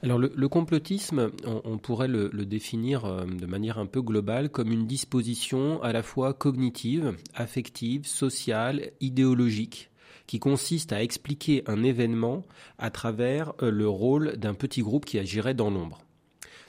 Alors 0.02 0.18
le, 0.18 0.48
complotisme, 0.48 1.32
on, 1.46 1.78
pourrait 1.78 2.08
le, 2.08 2.30
définir 2.46 3.04
euh, 3.04 3.26
de 3.26 3.46
manière 3.46 3.80
un 3.80 3.86
peu 3.86 4.02
globale 4.02 4.50
comme 4.50 4.72
une 4.72 4.88
disposition 4.88 5.82
à 5.84 5.92
la 5.92 6.04
fois 6.04 6.34
cognitive, 6.34 7.18
affective, 7.34 8.08
sociale, 8.08 8.92
idéologique, 9.02 9.90
qui 10.26 10.40
consiste 10.40 10.94
à 10.94 11.04
expliquer 11.04 11.64
un 11.68 11.84
événement 11.84 12.46
à 12.78 12.92
travers 12.92 13.52
euh, 13.62 13.72
le 13.72 13.90
rôle 13.90 14.38
d'un 14.38 14.54
petit 14.54 14.82
groupe 14.82 15.04
qui 15.04 15.20
agirait 15.20 15.54
dans 15.54 15.70
l'ombre. 15.70 16.00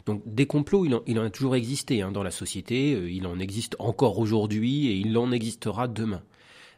Donc 0.06 0.22
des 0.26 0.46
complots, 0.46 0.84
il 0.84 0.94
en, 0.96 1.02
il 1.06 1.18
en 1.20 1.24
a 1.24 1.30
toujours 1.30 1.54
existé 1.54 2.02
hein, 2.02 2.10
dans 2.10 2.24
la 2.24 2.32
société, 2.32 2.94
euh, 2.94 3.08
il 3.08 3.28
en 3.28 3.38
existe 3.38 3.76
encore 3.78 4.18
aujourd'hui 4.18 4.88
et 4.88 4.94
il 4.94 5.16
en 5.16 5.30
existera 5.30 5.86
demain. 5.86 6.22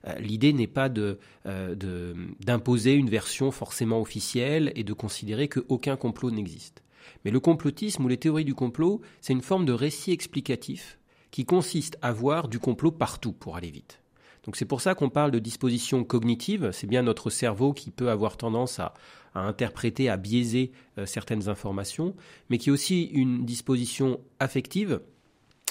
Euh, 0.07 0.15
L'idée 0.19 0.53
n'est 0.53 0.67
pas 0.67 0.89
euh, 0.97 1.75
de- 1.75 2.15
d'imposer 2.41 2.93
une 2.95 3.11
version 3.11 3.51
forcément 3.51 4.01
officielle 4.01 4.73
et 4.75 4.85
de 4.85 4.93
considérer 4.93 5.49
qu'aucun 5.49 5.97
complot 5.97 6.31
n'existe. 6.31 6.83
Mais 7.25 7.31
le 7.31 7.41
complotisme 7.41 8.05
ou 8.05 8.09
les 8.09 8.17
théories 8.17 8.45
du 8.45 8.55
complot, 8.55 9.01
c'est 9.21 9.33
une 9.33 9.43
forme 9.43 9.65
de 9.65 9.73
récit 9.73 10.13
explicatif 10.13 10.99
qui 11.31 11.45
consiste 11.45 11.99
à 12.03 12.13
voir 12.13 12.49
du 12.49 12.59
complot 12.59 12.93
partout 12.93 13.33
pour 13.33 13.57
aller 13.57 13.71
vite. 13.71 14.01
Donc 14.45 14.57
c'est 14.57 14.65
pour 14.65 14.81
ça 14.81 14.95
qu'on 14.97 15.09
parle 15.09 15.31
de 15.31 15.39
disposition 15.39 16.03
cognitive, 16.03 16.71
c'est 16.73 16.89
bien 16.89 17.03
notre 17.03 17.31
cerveau 17.31 17.73
qui 17.73 17.91
peut 17.91 18.11
avoir 18.11 18.37
tendance 18.37 18.81
à, 18.81 18.93
à 19.35 19.41
interpréter, 19.47 20.09
à 20.09 20.17
biaiser 20.17 20.73
euh, 20.99 21.07
certaines 21.07 21.49
informations, 21.49 22.15
mais 22.51 22.59
qui 22.59 22.69
est 22.69 22.73
aussi 22.73 23.05
une 23.05 23.45
disposition 23.45 24.21
affective, 24.41 25.01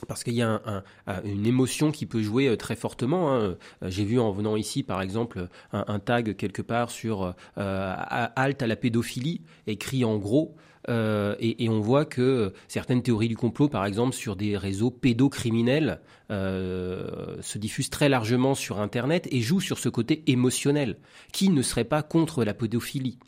parce 0.07 0.23
qu'il 0.23 0.33
y 0.33 0.41
a 0.41 0.49
un- 0.49 0.61
un- 0.65 0.83
un- 1.07 1.23
une 1.23 1.45
émotion 1.45 1.91
qui 1.91 2.05
peut 2.05 2.21
jouer 2.21 2.47
euh, 2.47 2.57
très 2.57 2.75
fortement. 2.75 3.31
hein. 3.33 3.39
Euh, 3.39 3.55
J'ai 3.89 4.03
vu 4.05 4.19
en 4.19 4.31
venant 4.31 4.55
ici, 4.55 4.83
par 4.83 5.01
exemple, 5.01 5.47
un, 5.73 5.99
tag 5.99 6.35
quelque 6.35 6.61
part 6.61 6.89
sur 6.89 7.23
euh, 7.23 7.33
à- 7.57 8.31
halte 8.41 8.61
à 8.61 8.67
la 8.67 8.75
pédophilie, 8.75 9.41
écrit 9.67 10.03
en 10.05 10.17
gros. 10.17 10.55
Euh, 10.89 11.35
et, 11.39 11.69
on 11.69 11.79
voit 11.79 12.05
que 12.05 12.53
certaines 12.67 13.03
théories 13.03 13.27
du 13.27 13.37
complot, 13.37 13.69
par 13.69 13.85
exemple, 13.85 14.15
sur 14.15 14.35
des 14.35 14.57
réseaux 14.57 14.89
pédocriminels, 14.89 16.01
euh, 16.31 17.37
se 17.41 17.57
diffusent 17.59 17.89
très 17.91 18.09
largement 18.09 18.55
sur 18.55 18.79
Internet 18.79 19.27
et 19.31 19.41
jouent 19.41 19.59
sur 19.61 19.77
ce 19.77 19.89
côté 19.89 20.23
émotionnel. 20.27 20.97
Qui 21.31 21.49
ne 21.49 21.61
serait 21.61 21.83
pas 21.83 22.01
contre 22.01 22.43
la 22.43 22.53
pédophilie? 22.55 23.19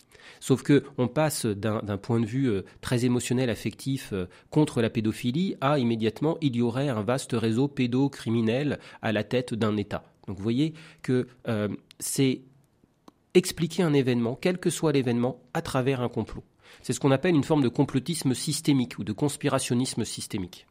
Sauf 0.44 0.62
que 0.62 0.84
on 0.98 1.08
passe 1.08 1.46
d'un 1.46 1.98
point 1.98 2.20
de 2.20 2.26
vue 2.26 2.50
euh, 2.50 2.66
très 2.82 3.06
émotionnel, 3.06 3.50
affectif 3.50 4.10
euh, 4.12 4.26
contre 4.50 4.82
la 4.82 4.90
pédophilie 4.90 5.56
à 5.62 5.80
immédiatement 5.80 6.38
il 6.42 6.58
y 6.58 6.62
aurait 6.62 6.90
un 6.90 7.02
vaste 7.02 7.32
réseau 7.32 7.70
pédocriminel 7.70 8.80
à 9.02 9.14
la 9.14 9.24
tête 9.24 9.54
d'un 9.54 9.78
État. 9.78 10.04
Donc 10.28 10.36
vous 10.36 10.44
voyez 10.44 10.74
que 11.02 11.30
euh, 11.48 11.70
c'est 11.98 12.42
expliquer 13.34 13.84
un 13.84 13.94
événement, 13.94 14.36
quel 14.36 14.58
que 14.58 14.70
soit 14.70 14.92
l'événement, 14.92 15.40
à 15.54 15.62
travers 15.62 16.02
un 16.02 16.10
complot. 16.10 16.44
C'est 16.82 16.92
ce 16.92 17.00
qu'on 17.00 17.12
appelle 17.12 17.36
une 17.36 17.46
forme 17.46 17.64
de 17.64 17.70
complotisme 17.70 18.34
systémique 18.34 19.00
ou 19.00 19.06
de 19.06 19.14
conspirationnisme 19.14 20.04
systémique. 20.04 20.68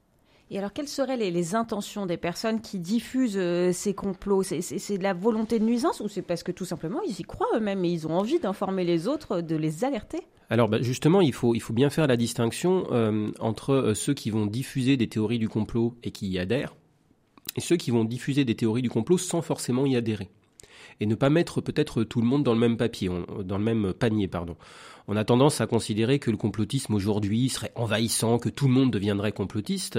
Et 0.52 0.58
alors, 0.58 0.74
quelles 0.74 0.86
seraient 0.86 1.16
les, 1.16 1.54
intentions 1.54 2.04
des 2.04 2.18
personnes 2.18 2.60
qui 2.60 2.78
diffusent 2.78 3.38
euh, 3.38 3.72
ces 3.72 3.94
complots? 3.94 4.42
C'est 4.42 4.98
de 4.98 5.02
la 5.02 5.14
volonté 5.14 5.58
de 5.58 5.64
nuisance 5.64 6.00
ou 6.00 6.08
c'est 6.08 6.20
parce 6.20 6.42
que 6.42 6.52
tout 6.52 6.66
simplement 6.66 7.00
ils 7.08 7.18
y 7.18 7.22
croient 7.22 7.48
eux-mêmes 7.54 7.82
et 7.86 7.90
ils 7.90 8.06
ont 8.06 8.12
envie 8.12 8.38
d'informer 8.38 8.84
les 8.84 9.08
autres, 9.08 9.40
de 9.40 9.56
les 9.56 9.82
alerter? 9.82 10.20
Alors 10.50 10.68
bah, 10.68 10.82
justement, 10.82 11.22
il 11.22 11.32
faut, 11.32 11.54
il 11.54 11.60
faut 11.60 11.72
bien 11.72 11.88
faire 11.88 12.06
la 12.06 12.18
distinction 12.18 12.84
euh, 12.92 13.30
entre 13.40 13.72
euh, 13.72 13.94
ceux 13.94 14.12
qui 14.12 14.28
vont 14.28 14.44
diffuser 14.44 14.98
des 14.98 15.08
théories 15.08 15.38
du 15.38 15.48
complot 15.48 15.94
et 16.02 16.10
qui 16.10 16.28
y 16.28 16.38
adhèrent, 16.38 16.76
et 17.56 17.62
ceux 17.62 17.76
qui 17.76 17.90
vont 17.90 18.04
diffuser 18.04 18.44
des 18.44 18.54
théories 18.54 18.82
du 18.82 18.90
complot 18.90 19.16
sans 19.16 19.40
forcément 19.40 19.86
y 19.86 19.96
adhérer. 19.96 20.28
Et 21.02 21.06
ne 21.06 21.16
pas 21.16 21.30
mettre 21.30 21.60
peut-être 21.60 22.04
tout 22.04 22.20
le 22.20 22.28
monde 22.28 22.44
dans 22.44 22.54
le 22.54 22.60
même 22.60 22.76
papier, 22.76 23.10
dans 23.44 23.58
le 23.58 23.64
même 23.64 23.92
panier, 23.92 24.28
pardon. 24.28 24.54
On 25.08 25.16
a 25.16 25.24
tendance 25.24 25.60
à 25.60 25.66
considérer 25.66 26.20
que 26.20 26.30
le 26.30 26.36
complotisme 26.36 26.94
aujourd'hui 26.94 27.48
serait 27.48 27.72
envahissant, 27.74 28.38
que 28.38 28.48
tout 28.48 28.68
le 28.68 28.72
monde 28.72 28.92
deviendrait 28.92 29.32
complotiste. 29.32 29.98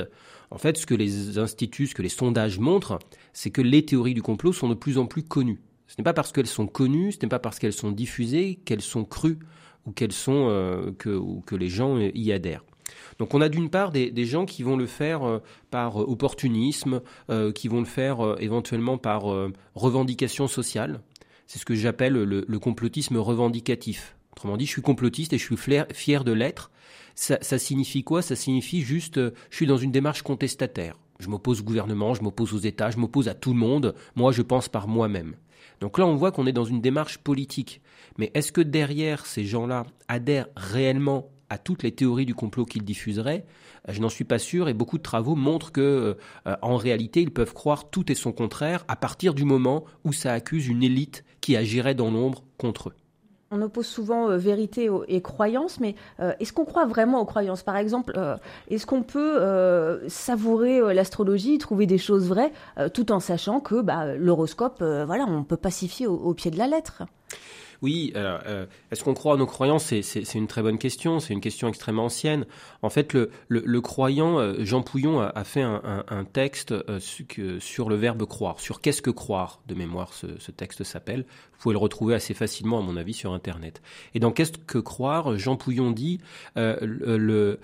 En 0.49 0.57
fait, 0.57 0.77
ce 0.77 0.85
que 0.85 0.95
les 0.95 1.37
instituts, 1.39 1.87
ce 1.87 1.93
que 1.93 2.01
les 2.01 2.07
sondages 2.07 2.57
montrent, 2.57 2.99
c'est 3.33 3.51
que 3.51 3.61
les 3.61 3.83
théories 3.83 4.13
du 4.13 4.21
complot 4.21 4.53
sont 4.53 4.69
de 4.69 4.75
plus 4.75 4.97
en 4.97 5.05
plus 5.05 5.23
connues. 5.23 5.59
Ce 5.87 5.95
n'est 5.97 6.05
pas 6.05 6.13
parce 6.13 6.31
qu'elles 6.31 6.47
sont 6.47 6.67
connues, 6.67 7.11
ce 7.11 7.17
n'est 7.21 7.27
pas 7.27 7.39
parce 7.39 7.59
qu'elles 7.59 7.73
sont 7.73 7.91
diffusées 7.91 8.61
qu'elles 8.63 8.81
sont 8.81 9.03
crues 9.03 9.39
ou 9.85 9.91
qu'elles 9.91 10.13
sont 10.13 10.47
euh, 10.47 10.93
que, 10.97 11.09
ou 11.09 11.41
que 11.45 11.57
les 11.57 11.67
gens 11.67 11.99
y 11.99 12.31
adhèrent. 12.31 12.63
Donc 13.19 13.33
on 13.33 13.41
a 13.41 13.49
d'une 13.49 13.69
part 13.69 13.91
des, 13.91 14.25
gens 14.25 14.45
qui 14.45 14.63
vont 14.63 14.77
le 14.77 14.85
faire 14.85 15.23
euh, 15.23 15.39
par 15.71 16.01
euh, 16.01 16.05
opportunisme, 16.07 17.01
euh, 17.29 17.51
qui 17.51 17.67
vont 17.67 17.79
le 17.79 17.85
faire 17.85 18.35
éventuellement 18.39 18.97
par 18.97 19.23
revendication 19.75 20.47
sociale. 20.47 21.01
C'est 21.47 21.59
ce 21.59 21.65
que 21.65 21.75
j'appelle 21.75 22.13
le, 22.13 22.59
complotisme 22.59 23.17
revendicatif. 23.17 24.15
Autrement 24.31 24.57
dit, 24.57 24.65
je 24.65 24.71
suis 24.71 24.81
complotiste 24.81 25.33
et 25.33 25.37
je 25.37 25.43
suis 25.43 25.57
fier 25.93 26.23
de 26.23 26.31
l'être. 26.31 26.71
Ça, 27.15 27.37
ça 27.41 27.59
signifie 27.59 28.03
quoi? 28.03 28.21
Ça 28.21 28.35
signifie 28.35 28.81
juste, 28.81 29.19
je 29.19 29.55
suis 29.55 29.67
dans 29.67 29.77
une 29.77 29.91
démarche 29.91 30.23
contestataire. 30.23 30.97
Je 31.19 31.27
m'oppose 31.29 31.61
au 31.61 31.63
gouvernement, 31.63 32.15
je 32.15 32.23
m'oppose 32.23 32.53
aux 32.53 32.59
États, 32.59 32.89
je 32.89 32.97
m'oppose 32.97 33.27
à 33.27 33.35
tout 33.35 33.53
le 33.53 33.59
monde. 33.59 33.93
Moi, 34.15 34.31
je 34.31 34.41
pense 34.41 34.67
par 34.67 34.87
moi-même. 34.87 35.35
Donc 35.79 35.97
là, 35.97 36.07
on 36.07 36.15
voit 36.15 36.31
qu'on 36.31 36.47
est 36.47 36.53
dans 36.53 36.65
une 36.65 36.81
démarche 36.81 37.17
politique. 37.17 37.81
Mais 38.17 38.31
est-ce 38.33 38.51
que 38.51 38.61
derrière 38.61 39.25
ces 39.25 39.45
gens-là 39.45 39.85
adhèrent 40.07 40.47
réellement 40.55 41.29
à 41.53 41.57
toutes 41.59 41.83
les 41.83 41.91
théories 41.91 42.25
du 42.25 42.33
complot 42.33 42.65
qu'ils 42.65 42.83
diffuseraient 42.83 43.45
Euh, 43.87 43.93
Je 43.93 44.01
n'en 44.01 44.09
suis 44.09 44.23
pas 44.23 44.39
sûr 44.39 44.69
et 44.69 44.73
beaucoup 44.73 44.97
de 44.97 45.03
travaux 45.03 45.35
montrent 45.35 45.71
que, 45.71 46.17
euh, 46.47 46.55
en 46.61 46.77
réalité, 46.77 47.21
ils 47.21 47.31
peuvent 47.31 47.53
croire 47.53 47.89
tout 47.89 48.11
et 48.11 48.15
son 48.15 48.31
contraire 48.31 48.83
à 48.87 48.95
partir 48.95 49.33
du 49.33 49.45
moment 49.45 49.83
où 50.03 50.13
ça 50.13 50.33
accuse 50.33 50.67
une 50.67 50.83
élite 50.83 51.23
qui 51.41 51.55
agirait 51.55 51.93
dans 51.95 52.09
l'ombre 52.09 52.43
contre 52.57 52.89
eux. 52.89 52.93
On 53.51 53.61
oppose 53.61 53.85
souvent 53.85 54.29
euh, 54.29 54.37
vérité 54.37 54.89
et 55.07 55.21
croyance, 55.21 55.79
mais 55.79 55.93
est-ce 56.39 56.53
qu'on 56.53 56.65
croit 56.65 56.87
vraiment 56.87 57.19
aux 57.21 57.25
croyances? 57.25 57.61
Par 57.61 57.77
exemple, 57.77 58.19
est-ce 58.67 58.85
qu'on 58.87 59.03
peut 59.03 59.37
savourer 60.07 60.93
l'astrologie, 60.93 61.59
trouver 61.59 61.85
des 61.85 61.99
choses 61.99 62.27
vraies, 62.27 62.51
tout 62.95 63.11
en 63.11 63.19
sachant 63.19 63.59
que 63.59 63.81
bah, 63.81 64.15
l'horoscope, 64.15 64.81
voilà, 64.81 65.25
on 65.27 65.43
peut 65.43 65.57
pacifier 65.57 66.07
au, 66.07 66.15
au 66.15 66.33
pied 66.33 66.49
de 66.49 66.57
la 66.57 66.67
lettre? 66.67 67.03
Oui, 67.83 68.13
euh, 68.15 68.65
est-ce 68.91 69.03
qu'on 69.03 69.13
croit 69.13 69.33
en 69.33 69.37
nos 69.37 69.45
croyances? 69.45 69.83
C'est- 69.83 70.35
une 70.35 70.47
très 70.47 70.61
bonne 70.61 70.77
question, 70.77 71.19
c'est 71.19 71.33
une 71.33 71.41
question 71.41 71.67
extrêmement 71.67 72.05
ancienne. 72.05 72.45
En 72.81 72.89
fait, 72.89 73.13
le, 73.13 73.81
croyant, 73.81 74.39
euh, 74.39 74.55
Jean 74.63 74.81
Pouillon 74.81 75.19
a, 75.19 75.43
fait 75.43 75.61
un, 75.63 76.23
texte 76.31 76.71
euh, 76.71 77.01
sur 77.59 77.89
le 77.89 77.95
verbe 77.97 78.25
croire, 78.25 78.61
sur 78.61 78.79
qu'est-ce 78.79 79.01
que 79.01 79.09
croire, 79.09 79.59
de 79.67 79.75
mémoire 79.75 80.13
ce, 80.13 80.51
texte 80.51 80.85
s'appelle. 80.85 81.25
Vous 81.51 81.57
pouvez 81.59 81.73
le 81.73 81.79
retrouver 81.79 82.15
assez 82.15 82.33
facilement, 82.33 82.79
à 82.79 82.81
mon 82.81 82.95
avis, 82.95 83.13
sur 83.13 83.33
Internet. 83.33 83.81
Et 84.13 84.21
dans 84.21 84.31
qu'est-ce 84.31 84.53
que 84.53 84.77
croire, 84.77 85.37
Jean 85.37 85.57
Pouillon 85.57 85.91
dit, 85.91 86.21
le, 86.55 87.59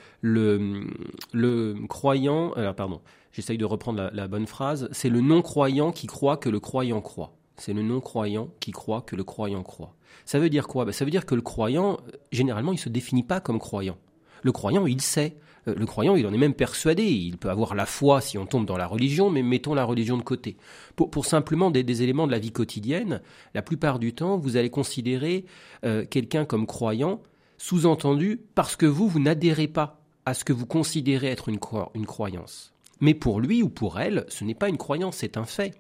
croyant, 1.88 2.54
pardon, 2.76 3.00
j'essaye 3.32 3.58
de 3.58 3.64
reprendre 3.64 4.10
la 4.12 4.28
bonne 4.28 4.48
phrase, 4.48 4.90
c'est 4.92 5.10
le 5.10 5.22
non-croyant 5.22 5.94
qui 5.94 6.08
croit 6.08 6.36
que 6.36 6.50
le 6.50 6.60
croyant 6.60 7.00
croit. 7.00 7.39
C'est 7.60 7.74
le 7.74 7.82
non-croyant 7.82 8.50
qui 8.60 8.72
croit 8.72 9.02
que 9.02 9.16
le 9.16 9.24
croyant 9.24 9.64
croit. 9.64 9.94
Ça 10.26 10.40
veut 10.40 10.50
dire 10.50 10.68
quoi? 10.68 10.86
Ben, 10.86 10.92
Ça 10.92 11.06
veut 11.06 11.12
dire 11.12 11.26
que 11.26 11.36
le 11.36 11.42
croyant, 11.42 12.00
euh, 12.08 12.18
généralement, 12.32 12.72
il 12.72 12.80
se 12.80 12.90
définit 12.90 13.24
pas 13.24 13.40
comme 13.40 13.60
croyant. 13.60 13.98
Le 14.44 14.52
croyant, 14.52 14.86
il 14.86 15.02
sait. 15.02 15.36
Euh, 15.68 15.76
Le 15.76 15.86
croyant, 15.86 16.16
il 16.16 16.26
en 16.26 16.34
est 16.34 16.38
même 16.38 16.54
persuadé. 16.54 17.04
Il 17.04 17.38
peut 17.38 17.50
avoir 17.50 17.76
la 17.76 17.86
foi 17.86 18.22
si 18.22 18.38
on 18.38 18.46
tombe 18.46 18.66
dans 18.66 18.78
la 18.78 18.88
religion, 18.88 19.30
mais 19.30 19.44
mettons 19.44 19.74
la 19.74 19.84
religion 19.84 20.18
de 20.18 20.24
côté. 20.24 20.58
Pour, 20.96 21.26
simplement 21.26 21.72
des, 21.72 22.02
éléments 22.02 22.28
de 22.28 22.32
la 22.32 22.40
vie 22.40 22.52
quotidienne, 22.52 23.22
la 23.54 23.62
plupart 23.62 24.00
du 24.00 24.14
temps, 24.14 24.38
vous 24.38 24.58
allez 24.58 24.70
considérer 24.70 25.46
euh, 25.84 26.06
quelqu'un 26.06 26.46
comme 26.46 26.66
croyant, 26.66 27.22
sous-entendu 27.58 28.42
parce 28.56 28.76
que 28.76 28.86
vous, 28.86 29.08
vous 29.08 29.20
n'adhérez 29.20 29.68
pas 29.68 30.02
à 30.26 30.34
ce 30.34 30.46
que 30.46 30.54
vous 30.54 30.66
considérez 30.66 31.28
être 31.28 31.50
une 31.50 31.60
croyance. 32.06 32.74
Mais 33.02 33.14
pour 33.14 33.40
lui 33.40 33.64
ou 33.64 33.70
pour 33.70 34.00
elle, 34.00 34.26
ce 34.30 34.44
n'est 34.44 34.56
pas 34.56 34.70
une 34.70 34.78
croyance, 34.78 35.18
c'est 35.18 35.38
un 35.38 35.46
fait. 35.46 35.74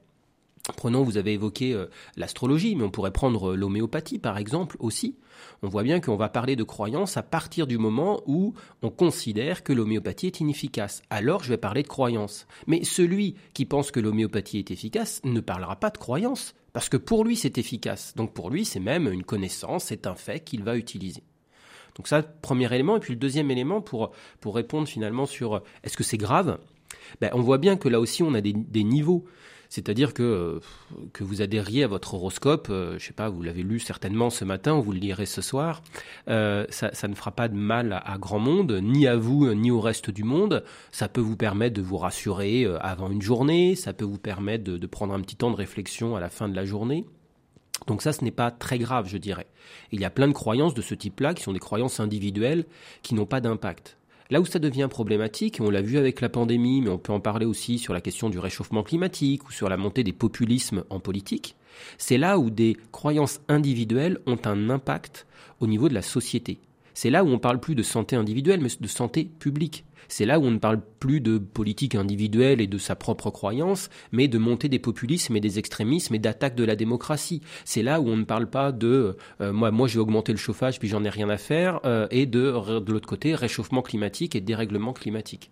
Prenons, 0.76 1.04
vous 1.04 1.18
avez 1.18 1.34
évoqué 1.34 1.74
euh, 1.74 1.88
l'astrologie, 2.16 2.76
mais 2.76 2.84
on 2.84 2.92
pourrait 2.92 3.12
prendre 3.12 3.52
euh, 3.52 3.56
l'homéopathie 3.56 4.20
par 4.20 4.38
exemple 4.38 4.78
aussi. 4.80 5.18
On 5.62 5.68
voit 5.68 5.84
bien 5.84 6.00
qu'on 6.00 6.16
va 6.16 6.30
parler 6.30 6.56
de 6.56 6.64
croyance 6.64 7.18
à 7.18 7.24
partir 7.24 7.68
du 7.68 7.78
moment 7.78 8.22
où 8.26 8.54
on 8.82 8.90
considère 8.90 9.64
que 9.64 9.74
l'homéopathie 9.74 10.28
est 10.28 10.40
inefficace. 10.40 11.02
Alors 11.10 11.44
je 11.44 11.50
vais 11.50 11.58
parler 11.58 11.84
de 11.84 11.88
croyance. 11.88 12.48
Mais 12.68 12.84
celui 12.84 13.36
qui 13.54 13.66
pense 13.66 13.92
que 13.92 14.00
l'homéopathie 14.00 14.60
est 14.60 14.72
efficace 14.72 15.22
ne 15.24 15.40
parlera 15.40 15.76
pas 15.76 15.90
de 15.90 15.98
croyance, 15.98 16.56
parce 16.74 16.90
que 16.90 16.98
pour 16.98 17.26
lui 17.26 17.36
c'est 17.36 17.58
efficace. 17.58 18.14
Donc 18.16 18.34
pour 18.34 18.50
lui 18.50 18.66
c'est 18.66 18.80
même 18.80 19.12
une 19.12 19.24
connaissance, 19.24 19.86
c'est 19.86 20.08
un 20.08 20.16
fait 20.16 20.40
qu'il 20.40 20.64
va 20.64 20.78
utiliser. 20.78 21.24
Donc 21.96 22.08
ça, 22.08 22.24
premier 22.24 22.74
élément. 22.74 22.98
Et 22.98 23.00
puis 23.00 23.14
le 23.14 23.20
deuxième 23.20 23.52
élément 23.52 23.82
pour, 23.82 24.12
pour 24.40 24.56
répondre 24.56 24.88
finalement 24.88 25.26
sur 25.26 25.56
euh, 25.56 25.60
est-ce 25.84 25.98
que 25.98 26.04
c'est 26.04 26.18
grave? 26.18 26.60
Ben, 27.22 27.30
on 27.34 27.42
voit 27.42 27.58
bien 27.58 27.76
que 27.76 27.90
là 27.90 28.00
aussi 28.00 28.24
on 28.24 28.34
a 28.34 28.42
des, 28.42 28.54
des 28.54 28.84
niveaux. 28.84 29.26
C'est-à-dire 29.70 30.14
que 30.14 30.24
euh, 30.24 30.60
que 31.14 31.24
vous 31.24 31.42
adhériez 31.42 31.84
à 31.84 31.88
votre 31.88 32.16
horoscope, 32.16 32.68
euh, 32.70 32.98
je 32.98 33.06
sais 33.06 33.14
pas, 33.14 33.30
vous 33.30 33.42
l'avez 33.42 33.64
lu 33.64 33.80
certainement 33.80 34.30
ce 34.30 34.44
matin, 34.44 34.76
ou 34.76 34.82
vous 34.82 34.92
le 34.92 35.00
lirez 35.00 35.26
ce 35.26 35.42
soir, 35.42 35.82
euh, 36.28 36.66
ça, 36.70 37.08
ne 37.08 37.16
fera 37.16 37.32
pas 37.32 37.48
de 37.48 37.56
mal 37.56 38.02
à, 38.04 38.18
grand 38.18 38.40
monde, 38.40 38.80
ni 38.82 39.08
à 39.08 39.16
vous, 39.16 39.54
ni 39.54 39.72
au 39.72 39.80
reste 39.80 40.10
du 40.10 40.24
monde. 40.24 40.64
Ça 40.92 41.08
peut 41.08 41.22
vous 41.22 41.38
permettre 41.38 41.76
de 41.76 41.82
vous 41.82 41.98
rassurer 41.98 42.64
euh, 42.64 42.78
avant 42.80 43.10
une 43.10 43.22
journée, 43.22 43.76
ça 43.76 43.94
peut 43.94 44.06
vous 44.06 44.18
permettre 44.18 44.64
de, 44.64 44.78
de 44.78 44.88
prendre 44.88 45.14
un 45.14 45.22
petit 45.22 45.36
temps 45.36 45.52
de 45.52 45.56
réflexion 45.56 46.16
à 46.16 46.20
la 46.20 46.30
fin 46.30 46.50
de 46.50 46.56
la 46.56 46.66
journée. 46.66 47.06
Donc 47.88 48.02
ça, 48.02 48.12
ce 48.12 48.24
n'est 48.24 48.32
pas 48.32 48.52
très 48.52 48.78
grave, 48.78 49.08
je 49.08 49.18
dirais. 49.18 49.48
Il 49.92 50.00
y 50.00 50.06
a 50.06 50.10
plein 50.10 50.28
de 50.28 50.34
croyances 50.34 50.74
de 50.74 50.82
ce 50.82 50.96
type-là 50.96 51.34
qui 51.34 51.44
sont 51.44 51.54
des 51.54 51.60
croyances 51.60 52.00
individuelles 52.00 52.66
qui 53.04 53.16
n'ont 53.16 53.26
pas 53.26 53.42
d'impact. 53.42 53.99
Là 54.32 54.40
où 54.42 54.46
ça 54.46 54.60
devient 54.60 54.88
problématique, 54.90 55.60
et 55.60 55.64
on 55.64 55.72
l'a 55.72 55.82
vu 55.82 55.98
avec 55.98 56.22
la 56.22 56.30
pandémie, 56.30 56.82
mais 56.82 56.92
on 56.92 57.00
peut 57.00 57.12
en 57.12 57.20
parler 57.20 57.48
aussi 57.48 57.80
sur 57.80 57.94
la 57.94 58.02
question 58.02 58.30
du 58.30 58.38
réchauffement 58.38 58.84
climatique 58.84 59.48
ou 59.48 59.52
sur 59.52 59.70
la 59.70 59.78
montée 59.78 60.04
des 60.04 60.14
populismes 60.14 60.84
en 60.92 61.00
politique, 61.00 61.56
c'est 61.98 62.20
là 62.20 62.38
où 62.38 62.52
des 62.52 62.78
croyances 62.92 63.42
individuelles 63.48 64.20
ont 64.28 64.38
un 64.46 64.70
impact 64.70 65.26
au 65.60 65.66
niveau 65.66 65.90
de 65.90 65.96
la 65.96 66.04
société. 66.04 66.60
C'est 67.02 67.10
là 67.10 67.24
où 67.24 67.30
on 67.30 67.40
parle 67.40 67.62
plus 67.62 67.76
de 67.76 67.82
santé 67.82 68.18
individuelle, 68.18 68.60
mais 68.60 68.68
de 68.78 68.88
santé 68.90 69.24
publique. 69.24 69.86
C'est 70.10 70.26
là 70.26 70.38
où 70.38 70.44
on 70.44 70.52
ne 70.52 70.58
parle 70.58 70.82
plus 71.00 71.22
de 71.22 71.38
politique 71.38 71.96
individuelle 71.96 72.60
et 72.60 72.68
de 72.68 72.78
sa 72.78 72.98
propre 72.98 73.30
croyance, 73.30 73.90
mais 74.12 74.28
de 74.28 74.38
montée 74.38 74.68
des 74.68 74.80
populismes 74.80 75.38
et 75.38 75.40
des 75.40 75.60
extrémismes 75.60 76.16
et 76.16 76.20
d'attaque 76.20 76.56
de 76.56 76.66
la 76.66 76.76
démocratie. 76.76 77.42
C'est 77.64 77.84
là 77.84 78.02
où 78.02 78.10
on 78.10 78.18
ne 78.18 78.26
parle 78.26 78.50
pas 78.50 78.74
de 78.74 79.16
euh, 79.40 79.54
moi, 79.54 79.72
moi 79.72 79.88
j'ai 79.88 79.98
augmenté 79.98 80.34
le 80.34 80.38
chauffage 80.38 80.78
puis 80.78 80.90
j'en 80.90 81.06
ai 81.06 81.10
rien 81.10 81.30
à 81.30 81.38
faire, 81.38 81.80
euh, 81.86 82.06
et 82.12 82.26
de, 82.26 82.82
de 82.82 82.92
l'autre 82.92 83.08
côté 83.08 83.34
réchauffement 83.34 83.82
climatique 83.82 84.36
et 84.36 84.42
dérèglement 84.42 84.92
climatique. 84.92 85.52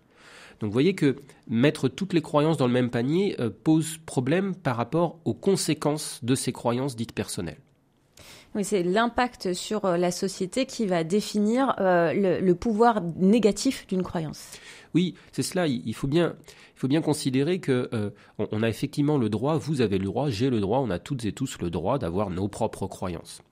Donc 0.60 0.68
vous 0.68 0.74
voyez 0.74 0.94
que 0.94 1.16
mettre 1.48 1.88
toutes 1.88 2.12
les 2.12 2.20
croyances 2.20 2.58
dans 2.58 2.66
le 2.66 2.74
même 2.74 2.90
panier 2.90 3.36
euh, 3.40 3.48
pose 3.48 3.96
problème 4.04 4.54
par 4.54 4.76
rapport 4.76 5.18
aux 5.24 5.32
conséquences 5.32 6.22
de 6.22 6.34
ces 6.34 6.52
croyances 6.52 6.94
dites 6.94 7.12
personnelles. 7.12 7.62
Oui, 8.54 8.64
c'est 8.64 8.82
l'impact 8.82 9.52
sur 9.52 9.84
euh, 9.84 9.96
la 9.96 10.10
société 10.10 10.64
qui 10.64 10.86
va 10.86 11.04
définir 11.04 11.74
euh, 11.80 12.40
le, 12.40 12.54
pouvoir 12.54 13.02
négatif 13.16 13.86
d'une 13.86 14.02
croyance. 14.02 14.52
Oui, 14.94 15.14
c'est 15.32 15.42
cela. 15.42 15.66
Il 15.66 15.94
faut 15.94 16.08
bien, 16.08 16.34
considérer 17.02 17.60
que 17.60 17.90
euh, 17.92 18.10
on, 18.38 18.62
a 18.62 18.68
effectivement 18.68 19.18
le 19.18 19.28
droit. 19.28 19.58
Vous 19.58 19.82
avez 19.82 19.98
le 19.98 20.06
droit, 20.06 20.30
j'ai 20.30 20.48
le 20.48 20.60
droit. 20.60 20.78
On 20.78 20.90
a 20.90 20.98
toutes 20.98 21.26
et 21.26 21.32
tous 21.32 21.58
le 21.60 21.68
droit 21.68 21.98
d'avoir 21.98 22.30
nos 22.30 22.48
propres 22.48 22.86
croyances. 22.86 23.42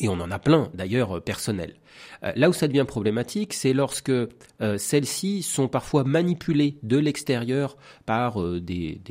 Et 0.00 0.08
on 0.08 0.14
en 0.14 0.30
a 0.30 0.38
plein, 0.38 0.70
d'ailleurs, 0.72 1.22
personnels. 1.22 1.74
Là 2.22 2.48
où 2.48 2.54
ça 2.54 2.66
devient 2.66 2.86
problématique, 2.88 3.52
c'est 3.52 3.74
lorsque 3.74 4.10
celles-ci 4.78 5.42
sont 5.42 5.68
parfois 5.68 6.02
manipulées 6.04 6.78
de 6.82 6.96
l'extérieur 6.96 7.76
par 8.06 8.42
des, 8.58 9.02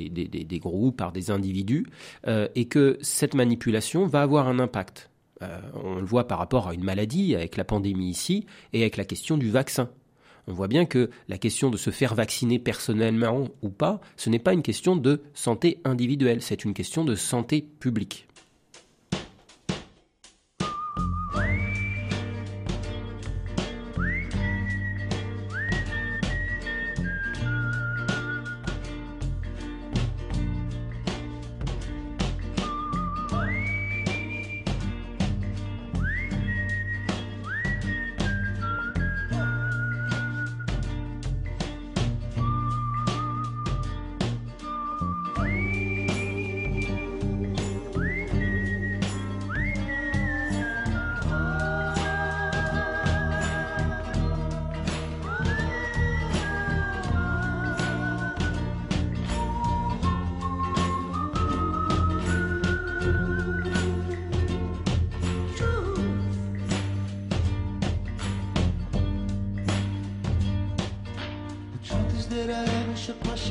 groupes, 0.60 0.98
par 0.98 1.12
des 1.12 1.30
individus, 1.30 1.86
et 2.28 2.66
que 2.66 2.98
cette 3.02 3.36
manipulation 3.36 4.08
va 4.08 4.24
avoir 4.24 4.48
un 4.48 4.58
impact. 4.58 5.11
Euh, 5.42 5.60
on 5.74 5.96
le 5.96 6.06
voit 6.06 6.28
par 6.28 6.40
rapport 6.40 6.68
à 6.68 6.74
une 6.74 6.84
maladie, 6.84 7.36
avec 7.36 7.58
la 7.58 7.64
pandémie 7.64 8.10
ici, 8.10 8.46
et 8.74 8.82
avec 8.82 8.98
la 8.98 9.06
question 9.06 9.38
du 9.38 9.50
vaccin. 9.50 9.90
On 10.48 10.54
voit 10.54 10.68
bien 10.68 10.86
que 10.86 11.10
la 11.30 11.38
question 11.38 11.70
de 11.70 11.78
se 11.78 11.92
faire 11.92 12.16
vacciner 12.16 12.60
personnellement 12.60 13.48
ou 13.62 13.70
pas, 13.70 14.02
ce 14.18 14.30
n'est 14.30 14.40
pas 14.40 14.54
une 14.54 14.64
question 14.64 14.96
de 14.96 15.22
santé 15.34 15.80
individuelle, 15.84 16.42
c'est 16.42 16.66
une 16.66 16.74
question 16.74 17.06
de 17.06 17.16
santé 17.16 17.68
publique. 17.80 18.28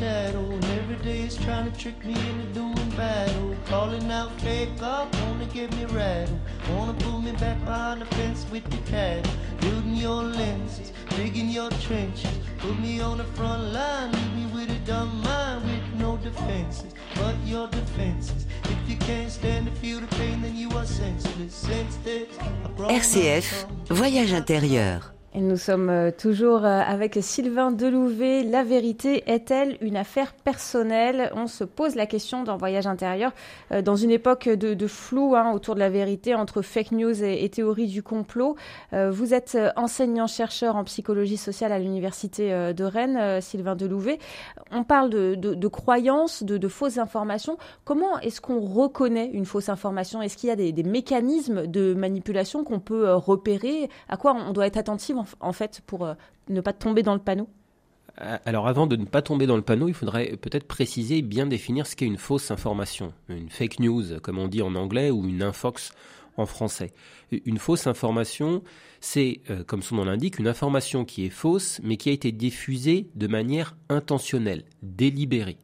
Shadow. 0.01 0.45
And 0.51 0.65
every 0.81 0.97
day 1.05 1.21
is 1.29 1.37
trying 1.37 1.71
to 1.71 1.79
trick 1.79 1.99
me 2.05 2.15
into 2.31 2.47
doing 2.59 2.91
battle. 2.97 3.55
Calling 3.67 4.11
out 4.11 4.33
fake 4.41 4.81
up, 4.81 5.15
wanna 5.23 5.47
get 5.47 5.69
me 5.77 5.85
rattled. 5.85 6.41
Wanna 6.71 6.95
pull 7.05 7.21
me 7.21 7.33
back 7.33 7.59
behind 7.65 8.01
the 8.01 8.07
fence 8.17 8.47
with 8.51 8.65
the 8.71 8.81
cattle. 8.91 9.33
Building 9.61 9.97
your 9.97 10.23
lenses, 10.23 10.93
digging 11.17 11.51
your 11.51 11.71
trenches. 11.87 12.37
Put 12.59 12.79
me 12.81 13.01
on 13.01 13.19
the 13.19 13.29
front 13.37 13.63
line, 13.75 14.13
leave 14.13 14.35
me 14.39 14.47
with 14.55 14.71
a 14.71 14.81
dumb 14.91 15.13
mind 15.23 15.65
with 15.69 15.87
no 16.03 16.17
defenses. 16.29 16.93
But 17.17 17.37
your 17.45 17.69
defenses. 17.69 18.47
If 18.65 18.81
you 18.91 18.97
can't 18.97 19.31
stand 19.31 19.67
to 19.67 19.73
feel 19.83 20.01
the 20.01 20.11
pain, 20.17 20.41
then 20.41 20.57
you 20.57 20.69
are 20.79 20.87
senseless. 20.87 21.55
Sense 21.55 21.97
that 22.05 22.27
RCF, 22.77 23.67
Voyage 23.91 24.33
intérieur. 24.33 25.20
Et 25.33 25.41
nous 25.41 25.57
sommes 25.57 25.91
euh, 25.91 26.11
toujours 26.11 26.65
euh, 26.65 26.81
avec 26.85 27.17
Sylvain 27.21 27.71
Delouvet. 27.71 28.43
La 28.43 28.65
vérité 28.65 29.23
est-elle 29.31 29.79
une 29.81 29.97
affaire 29.97 30.33
personnelle? 30.33 31.31
On 31.37 31.47
se 31.47 31.63
pose 31.63 31.95
la 31.95 32.07
question 32.07 32.43
dans 32.43 32.57
Voyage 32.57 32.89
intérieur, 32.89 33.31
euh, 33.71 33.81
dans 33.81 33.95
une 33.95 34.11
époque 34.11 34.49
de, 34.49 34.87
flou 34.89 35.37
hein, 35.37 35.53
autour 35.53 35.77
de 35.77 35.81
la 35.81 35.89
vérité 35.89 36.35
entre 36.35 36.63
fake 36.63 36.91
news 36.91 37.23
et, 37.23 37.45
et 37.45 37.49
théorie 37.49 37.87
du 37.87 38.03
complot. 38.03 38.57
Vous 38.93 39.35
êtes 39.35 39.57
enseignant-chercheur 39.77 40.75
en 40.75 40.85
psychologie 40.85 41.37
sociale 41.37 41.71
à 41.71 41.79
l'Université 41.79 42.51
de 42.73 42.85
Rennes, 42.85 43.41
Sylvain 43.41 43.77
Delouvet. 43.77 44.19
On 44.73 44.83
parle 44.85 45.11
de, 45.11 45.69
croyances, 45.69 46.43
de, 46.43 46.69
fausses 46.69 46.99
informations. 46.99 47.57
Comment 47.85 48.19
est-ce 48.21 48.41
qu'on 48.41 48.61
reconnaît 48.61 49.31
une 49.33 49.45
fausse 49.45 49.69
information? 49.69 50.23
Est-ce 50.23 50.37
qu'il 50.37 50.49
y 50.49 50.53
a 50.53 50.57
des 50.57 50.83
mécanismes 50.83 51.67
de 51.67 51.95
manipulation 51.95 52.65
qu'on 52.65 52.81
peut 52.81 53.13
repérer? 53.15 53.89
À 54.09 54.17
quoi 54.17 54.35
on 54.35 54.53
doit 54.53 54.67
être 54.67 54.79
attentif 54.79 55.17
en 55.41 55.53
fait 55.53 55.83
pour 55.87 56.05
euh, 56.05 56.15
ne 56.49 56.61
pas 56.61 56.73
tomber 56.73 57.03
dans 57.03 57.15
le 57.15 57.21
panneau? 57.21 57.49
Alors 58.17 58.69
avant 58.69 58.87
de 58.87 58.97
ne 58.97 59.05
pas 59.05 59.23
tomber 59.23 59.47
dans 59.47 59.57
le 59.57 59.63
panneau, 59.63 59.89
il 59.89 59.95
faudrait 59.95 60.37
peut-être 60.37 60.67
préciser 60.67 61.19
et 61.19 61.23
bien 61.23 61.47
définir 61.47 61.87
ce 61.87 61.97
qu'est 61.97 62.07
une 62.07 62.19
fausse 62.19 62.51
information, 62.51 63.15
une 63.29 63.49
fake 63.49 63.79
news 63.79 64.21
comme 64.21 64.39
on 64.39 64.49
dit 64.49 64.63
en 64.63 64.75
anglais 64.75 65.11
ou 65.11 65.27
une 65.27 65.43
infox 65.43 65.93
en 66.37 66.47
français. 66.47 66.93
Une 67.31 67.59
fausse 67.59 67.87
information, 67.87 68.63
c'est, 69.01 69.41
euh, 69.51 69.65
comme 69.65 69.83
son 69.83 69.97
nom 69.97 70.05
l'indique, 70.05 70.39
une 70.39 70.49
information 70.49 71.05
qui 71.05 71.25
est 71.25 71.31
fausse 71.31 71.81
mais 71.83 71.97
qui 71.97 72.09
a 72.09 72.13
été 72.13 72.33
diffusée 72.33 73.09
de 73.15 73.27
manière 73.27 73.77
intentionnelle, 73.89 74.65
délibérée. 74.83 75.59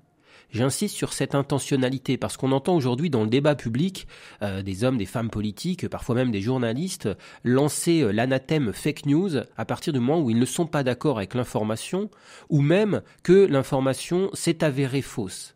J'insiste 0.51 0.95
sur 0.95 1.13
cette 1.13 1.35
intentionnalité 1.35 2.17
parce 2.17 2.37
qu'on 2.37 2.53
entend 2.53 2.77
aujourd'hui 2.77 3.11
dans 3.11 3.25
le 3.25 3.29
débat 3.29 3.55
public 3.55 4.07
euh, 4.43 4.63
des 4.63 4.85
hommes, 4.85 4.97
des 4.97 5.07
femmes 5.07 5.31
politiques, 5.31 5.89
parfois 5.89 6.15
même 6.15 6.31
des 6.31 6.41
journalistes, 6.41 7.09
lancer 7.43 8.03
euh, 8.03 8.13
l'anathème 8.13 8.73
fake 8.73 9.07
news 9.07 9.31
à 9.57 9.65
partir 9.65 9.93
du 9.93 9.99
moment 9.99 10.21
où 10.21 10.31
ils 10.31 10.39
ne 10.39 10.45
sont 10.45 10.67
pas 10.67 10.85
d'accord 10.85 11.19
avec 11.19 11.35
l'information 11.35 12.11
ou 12.49 12.61
même 12.61 13.03
que 13.23 13.47
l'information 13.47 14.31
s'est 14.35 14.63
avérée 14.65 15.03
fausse 15.03 15.55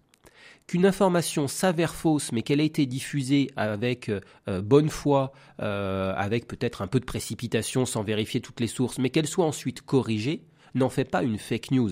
qu'une 0.66 0.87
information 0.87 1.48
s'avère 1.48 1.96
fausse, 1.96 2.31
mais 2.31 2.42
qu'elle 2.42 2.61
a 2.61 2.62
été 2.62 2.87
diffusée 2.87 3.50
avec 3.57 4.09
euh, 4.09 4.62
bonne 4.62 4.88
foi, 4.88 5.33
avec 5.59 6.46
peut-être 6.46 6.81
un 6.81 6.87
peu 6.87 7.00
de 7.00 7.05
précipitation 7.05 7.87
sans 7.87 8.05
vérifier 8.05 8.40
toutes 8.40 8.61
les 8.61 8.68
sources, 8.68 9.00
mais 9.00 9.11
qu'elle 9.11 9.26
soit 9.26 9.46
ensuite 9.46 9.83
corrigée, 9.83 10.44
n'en 10.76 10.88
fait 10.88 11.05
pas 11.05 11.24
une 11.24 11.38
fake 11.38 11.72
news. 11.72 11.90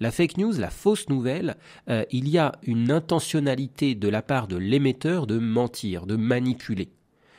La 0.00 0.10
fake 0.10 0.38
news, 0.38 0.52
la 0.52 0.70
fausse 0.70 1.08
nouvelle, 1.08 1.56
euh, 1.88 2.04
il 2.10 2.28
y 2.28 2.38
a 2.38 2.52
une 2.62 2.90
intentionnalité 2.90 3.94
de 3.94 4.08
la 4.08 4.22
part 4.22 4.48
de 4.48 4.56
l'émetteur 4.56 5.26
de 5.26 5.38
mentir, 5.38 6.06
de 6.06 6.16
manipuler. 6.16 6.88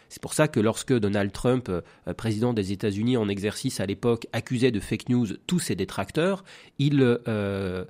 C'est 0.10 0.22
pour 0.22 0.34
ça 0.34 0.48
que 0.48 0.60
lorsque 0.60 0.94
Donald 0.94 1.32
Trump, 1.32 1.70
euh, 1.70 1.82
président 2.14 2.54
des 2.54 2.72
États-Unis 2.72 3.18
en 3.18 3.28
exercice 3.28 3.80
à 3.80 3.86
l'époque, 3.86 4.28
accusait 4.34 4.72
de 4.72 4.80
fake 4.80 5.10
news 5.10 5.28
tous 5.48 5.60
ses 5.60 5.76
détracteurs, 5.76 6.44
il, 6.80 7.02
euh, 7.28 7.86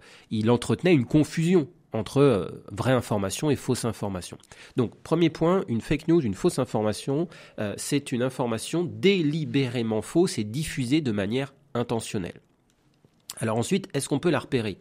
entretenait 0.48 0.94
une 0.94 1.06
confusion 1.06 1.68
entre 1.92 2.62
vraie 2.72 2.92
information 2.92 3.50
et 3.50 3.56
fausse 3.56 3.86
information. 3.86 4.38
Donc, 4.76 5.02
premier 5.02 5.30
point, 5.30 5.64
une 5.70 5.80
fake 5.80 6.10
news, 6.10 6.20
une 6.20 6.34
fausse 6.34 6.60
information, 6.60 7.30
c'est 7.78 8.12
une 8.12 8.22
information 8.22 8.84
délibérément 8.84 10.02
fausse 10.02 10.38
et 10.38 10.44
diffusée 10.44 11.00
de 11.00 11.14
manière 11.14 11.54
intentionnelle. 11.74 12.42
Alors 13.38 13.58
ensuite, 13.58 13.88
est-ce 13.94 14.08
qu'on 14.08 14.20
peut 14.20 14.30
la 14.30 14.40
repérer? 14.40 14.78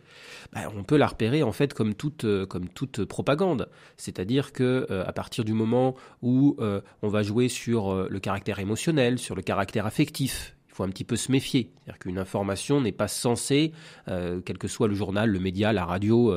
Ben, 0.53 0.71
On 0.77 0.85
peut 0.85 0.97
la 0.97 1.07
repérer 1.07 1.43
en 1.43 1.53
fait 1.53 1.75
comme 1.75 1.95
toute, 1.95 2.25
euh, 2.25 2.47
comme 2.47 2.69
toute 2.69 3.05
propagande. 3.05 3.69
C'est-à-dire 3.97 4.53
que 4.53 4.87
euh, 4.91 5.05
à 5.07 5.13
partir 5.13 5.45
du 5.45 5.53
moment 5.53 5.95
où 6.23 6.57
euh, 6.61 6.81
on 7.03 7.09
va 7.09 7.23
jouer 7.23 7.49
sur 7.49 8.09
le 8.09 8.21
caractère 8.21 8.59
émotionnel, 8.59 9.19
sur 9.19 9.35
le 9.35 9.43
caractère 9.43 9.87
affectif, 9.87 10.57
il 10.69 10.75
faut 10.75 10.85
un 10.85 10.89
petit 10.89 11.05
peu 11.05 11.17
se 11.17 11.31
méfier. 11.31 11.73
C'est-à-dire 11.77 11.99
qu'une 11.99 12.19
information 12.19 12.81
n'est 12.81 12.93
pas 12.93 13.09
censée, 13.09 13.73
quel 14.07 14.59
que 14.59 14.67
soit 14.67 14.89
le 14.89 14.95
journal, 14.95 15.31
le 15.31 15.39
média, 15.39 15.73
la 15.73 15.85
radio, 15.85 16.35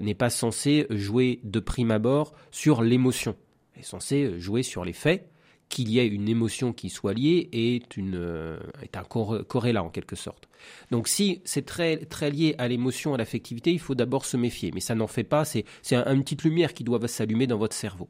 n'est 0.00 0.14
pas 0.14 0.28
censée 0.28 0.88
jouer 0.90 1.38
de 1.44 1.60
prime 1.60 1.92
abord 1.92 2.32
sur 2.50 2.82
l'émotion. 2.82 3.36
Elle 3.74 3.82
est 3.82 3.84
censée 3.84 4.40
jouer 4.40 4.64
sur 4.64 4.84
les 4.84 4.92
faits. 4.92 5.30
Qu'il 5.68 5.90
y 5.90 5.98
ait 5.98 6.06
une 6.06 6.28
émotion 6.28 6.72
qui 6.72 6.90
soit 6.90 7.12
liée 7.12 7.48
est, 7.52 7.98
euh, 7.98 8.58
un 8.94 9.02
corr- 9.02 9.44
corrélat 9.44 9.82
en 9.82 9.90
quelque 9.90 10.14
sorte. 10.14 10.48
Donc 10.92 11.08
si 11.08 11.40
c'est 11.44 11.66
très, 11.66 11.96
lié 12.30 12.54
à 12.58 12.68
l'émotion, 12.68 13.14
à 13.14 13.16
l'affectivité, 13.18 13.72
il 13.72 13.80
faut 13.80 13.96
d'abord 13.96 14.24
se 14.24 14.36
méfier. 14.36 14.70
Mais 14.72 14.80
ça 14.80 14.94
n'en 14.94 15.08
fait 15.08 15.24
pas, 15.24 15.44
c'est 15.44 15.64
c'est 15.82 15.96
un- 15.96 16.14
une 16.14 16.22
petite 16.22 16.44
lumière 16.44 16.72
qui 16.72 16.84
doit 16.84 17.06
s'allumer 17.08 17.48
dans 17.48 17.58
votre 17.58 17.74
cerveau. 17.74 18.08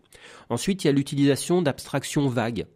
Ensuite, 0.50 0.84
il 0.84 0.88
y 0.88 0.90
a 0.90 0.92
l'utilisation 0.92 1.62
d'abstractions 1.62 2.28
vagues. 2.28 2.66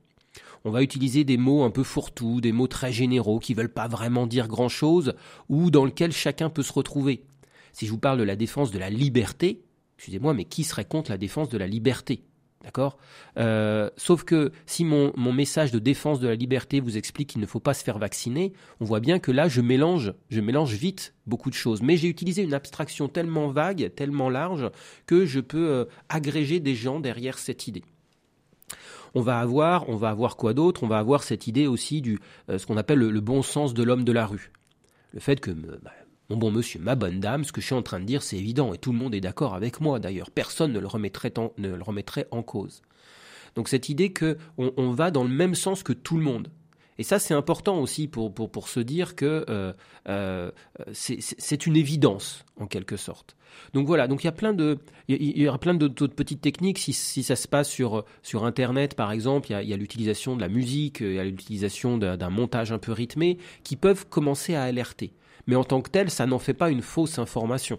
On 0.65 0.71
va 0.71 0.83
utiliser 0.83 1.25
des 1.25 1.37
mots 1.37 1.63
un 1.63 1.71
peu 1.71 1.83
fourre-tout, 1.83 2.41
des 2.41 2.53
mots 2.53 2.67
très 2.67 2.93
généraux 2.93 3.39
qui 3.39 3.55
veulent 3.55 3.73
pas 3.73 3.87
vraiment 3.89 4.27
dire 4.27 4.49
grand-chose 4.49 5.15
ou 5.49 5.71
dans 5.71 5.85
lesquels 5.85 6.13
chacun 6.13 6.51
peut 6.51 6.63
se 6.63 6.73
retrouver. 6.73 7.25
Si 7.73 7.87
je 7.87 7.91
vous 7.91 7.99
parle 7.99 8.19
de 8.19 8.25
la 8.25 8.37
défense 8.37 8.71
de 8.71 8.79
la 8.79 8.91
liberté, 8.91 9.63
excusez-moi, 9.99 10.35
mais 10.35 10.45
qui 10.45 10.65
serait 10.65 10.85
contre 10.87 11.11
la 11.11 11.19
défense 11.19 11.49
de 11.51 11.59
la 11.59 11.67
liberté? 11.67 12.23
D'accord? 12.63 12.99
Euh, 13.39 13.89
Sauf 13.97 14.25
que 14.25 14.53
si 14.67 14.85
mon, 14.85 15.13
mon 15.17 15.33
message 15.33 15.73
de 15.73 15.79
défense 15.79 16.21
de 16.21 16.29
la 16.29 16.35
liberté 16.35 16.81
vous 16.81 16.99
explique 16.99 17.31
qu'il 17.31 17.41
ne 17.41 17.47
faut 17.47 17.61
pas 17.61 17.75
se 17.75 17.83
faire 17.83 17.99
vacciner, 17.99 18.53
on 18.81 18.85
voit 18.85 19.01
bien 19.01 19.19
que 19.19 19.33
là, 19.33 19.49
je 19.49 19.61
mélange, 19.61 20.13
je 20.29 20.41
mélange 20.41 20.75
vite 20.75 21.15
beaucoup 21.27 21.49
de 21.49 21.55
choses. 21.55 21.81
Mais 21.81 21.97
j'ai 21.97 22.09
utilisé 22.09 22.43
une 22.43 22.55
abstraction 22.55 23.09
tellement 23.09 23.49
vague, 23.49 23.93
tellement 23.95 24.29
large, 24.29 24.71
que 25.07 25.25
je 25.25 25.41
peux 25.41 25.71
euh, 25.71 25.85
agréger 26.09 26.61
des 26.61 26.75
gens 26.75 27.01
derrière 27.01 27.39
cette 27.39 27.67
idée. 27.67 27.85
On 29.15 29.23
va 29.23 29.41
avoir, 29.41 29.89
on 29.89 29.97
va 29.97 30.11
avoir 30.11 30.37
quoi 30.37 30.55
d'autre? 30.55 30.83
On 30.85 30.87
va 30.87 30.99
avoir 30.99 31.23
cette 31.23 31.47
idée 31.47 31.67
aussi 31.67 32.01
du 32.01 32.19
euh, 32.49 32.59
ce 32.59 32.67
qu'on 32.67 32.77
appelle 32.77 32.99
le, 32.99 33.21
bon 33.21 33.43
sens 33.43 33.75
de 33.75 33.83
l'homme 33.83 34.05
de 34.05 34.13
la 34.13 34.27
rue. 34.27 34.53
Le 35.13 35.21
fait 35.21 35.41
que 35.41 35.51
bah, 35.51 35.91
mon 36.31 36.37
bon 36.37 36.51
monsieur, 36.53 36.79
ma 36.81 36.95
bonne 36.95 37.19
dame, 37.19 37.45
ce 37.45 37.53
que 37.53 37.61
je 37.61 37.67
suis 37.67 37.75
en 37.75 37.83
train 37.83 37.99
de 37.99 38.05
dire, 38.05 38.23
c'est 38.23 38.39
évident 38.39 38.73
et 38.73 38.79
tout 38.79 38.93
le 38.93 38.99
monde 38.99 39.15
est 39.15 39.21
d'accord 39.21 39.55
avec 39.55 39.81
moi. 39.81 39.99
D'ailleurs, 39.99 40.31
personne 40.31 40.73
ne 40.73 40.79
le 40.79 40.87
remettrait 40.87 42.29
en, 42.31 42.43
cause. 42.43 42.83
Donc 43.57 43.69
cette 43.69 43.89
idée 43.89 44.13
que 44.13 44.39
on, 44.57 44.93
va 44.93 45.11
dans 45.11 45.25
le 45.25 45.31
même 45.31 45.57
sens 45.57 45.83
que 45.83 45.93
tout 45.93 46.17
le 46.17 46.23
monde. 46.23 46.49
Et 46.99 47.03
ça, 47.03 47.19
c'est 47.19 47.35
important 47.35 47.81
aussi 47.81 48.07
pour, 48.09 48.69
se 48.69 48.79
dire 48.79 49.17
que 49.17 49.45
euh, 49.49 49.73
euh, 50.09 50.51
c'est- 50.93 51.67
une 51.67 51.77
évidence, 51.77 52.45
en 52.59 52.67
quelque 52.67 52.97
sorte. 52.97 53.37
Donc 53.73 53.87
voilà, 53.87 54.07
donc 54.07 54.23
il 54.23 54.27
y 54.27 54.29
a 54.29 54.33
plein 54.33 54.53
de, 54.53 54.79
d'autres 55.89 56.15
petites 56.15 56.43
techniques. 56.43 56.79
Si, 56.79 56.93
si 56.93 57.23
ça 57.25 57.35
se 57.35 57.49
passe 57.49 57.69
sur, 57.69 58.05
sur 58.23 58.45
Internet, 58.45 58.95
par 58.95 59.11
exemple, 59.11 59.51
il 59.51 59.69
y 59.69 59.73
a, 59.73 59.77
l'utilisation 59.77 60.37
de 60.37 60.43
la 60.43 60.49
musique, 60.49 61.01
il 61.01 61.15
y 61.15 61.19
a 61.19 61.25
l'utilisation 61.25 61.99
d'un 61.99 62.31
montage 62.31 62.71
un 62.71 62.79
peu 62.79 62.93
rythmé, 62.93 63.39
qui 63.65 63.75
peuvent 63.75 64.07
commencer 64.07 64.55
à 64.55 64.63
alerter. 64.63 65.13
Mais 65.47 65.57
en 65.57 65.65
tant 65.65 65.81
que 65.81 65.91
tel, 65.91 66.11
ça 66.11 66.27
n'en 66.27 66.39
fait 66.39 66.55
pas 66.55 66.71
une 66.71 66.83
fausse 66.83 67.19
information. 67.19 67.79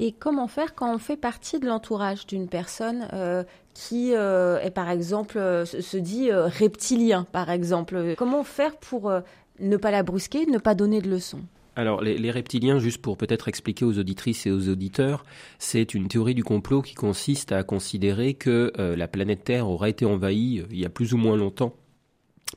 Et 0.00 0.12
comment 0.12 0.46
faire 0.46 0.76
quand 0.76 0.94
on 0.94 0.98
fait 0.98 1.16
partie 1.16 1.58
de 1.58 1.66
l'entourage 1.66 2.24
d'une 2.24 2.48
personne 2.48 3.08
euh, 3.12 3.42
qui 3.74 4.14
euh, 4.14 4.60
est 4.60 4.70
par 4.70 4.88
exemple 4.90 5.38
euh, 5.38 5.64
se 5.64 5.96
dit 5.96 6.30
reptilien 6.32 7.26
par 7.32 7.50
exemple? 7.50 8.14
Comment 8.16 8.44
faire 8.44 8.76
pour 8.76 9.12
ne 9.58 9.76
pas 9.76 9.90
la 9.90 10.04
brusquer, 10.04 10.46
ne 10.46 10.58
pas 10.58 10.76
donner 10.76 11.02
de 11.02 11.10
leçons? 11.10 11.40
Alors, 11.74 12.00
les, 12.00 12.18
les 12.18 12.30
reptiliens, 12.32 12.80
juste 12.80 13.00
pour 13.00 13.16
peut-être 13.16 13.46
expliquer 13.46 13.84
aux 13.84 13.98
auditrices 13.98 14.46
et 14.46 14.50
aux 14.50 14.68
auditeurs, 14.68 15.24
c'est 15.60 15.94
une 15.94 16.08
théorie 16.08 16.34
du 16.34 16.42
complot 16.42 16.82
qui 16.82 16.94
consiste 16.94 17.52
à 17.52 17.62
considérer 17.62 18.34
que 18.34 18.72
la 18.76 19.06
planète 19.06 19.44
Terre 19.44 19.68
aurait 19.68 19.90
été 19.90 20.04
envahie 20.04 20.64
il 20.70 20.78
y 20.78 20.84
a 20.84 20.88
plus 20.88 21.12
ou 21.12 21.18
moins 21.18 21.36
longtemps 21.36 21.74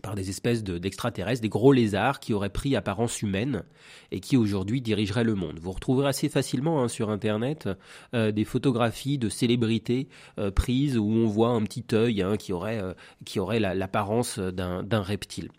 par 0.01 0.15
des 0.15 0.29
espèces 0.29 0.63
de- 0.63 0.77
d'extraterrestres, 0.77 1.41
des 1.41 1.49
gros 1.49 1.73
lézards 1.73 2.19
qui 2.21 2.33
auraient 2.33 2.49
pris 2.49 2.75
apparence 2.75 3.21
humaine 3.21 3.63
et 4.11 4.21
qui 4.21 4.37
aujourd'hui 4.37 4.81
dirigeraient 4.81 5.25
le 5.25 5.35
monde. 5.35 5.59
Vous 5.59 5.71
retrouverez 5.71 6.07
assez 6.07 6.29
facilement 6.29 6.81
hein, 6.81 6.87
sur 6.87 7.09
Internet 7.09 7.67
euh, 8.13 8.31
des 8.31 8.45
photographies 8.45 9.17
de 9.17 9.27
célébrités 9.27 10.07
euh, 10.39 10.49
prises 10.49 10.97
où 10.97 11.05
on 11.05 11.27
voit 11.27 11.49
un 11.49 11.61
petit 11.63 11.83
œil 11.93 12.21
hein, 12.21 12.37
qui 12.37 12.53
aurait, 12.53 12.81
euh, 12.81 12.93
aurait 13.37 13.59
la- 13.59 13.75
l'apparence 13.75 14.39
d'un 14.39 15.01
reptile. 15.01 15.49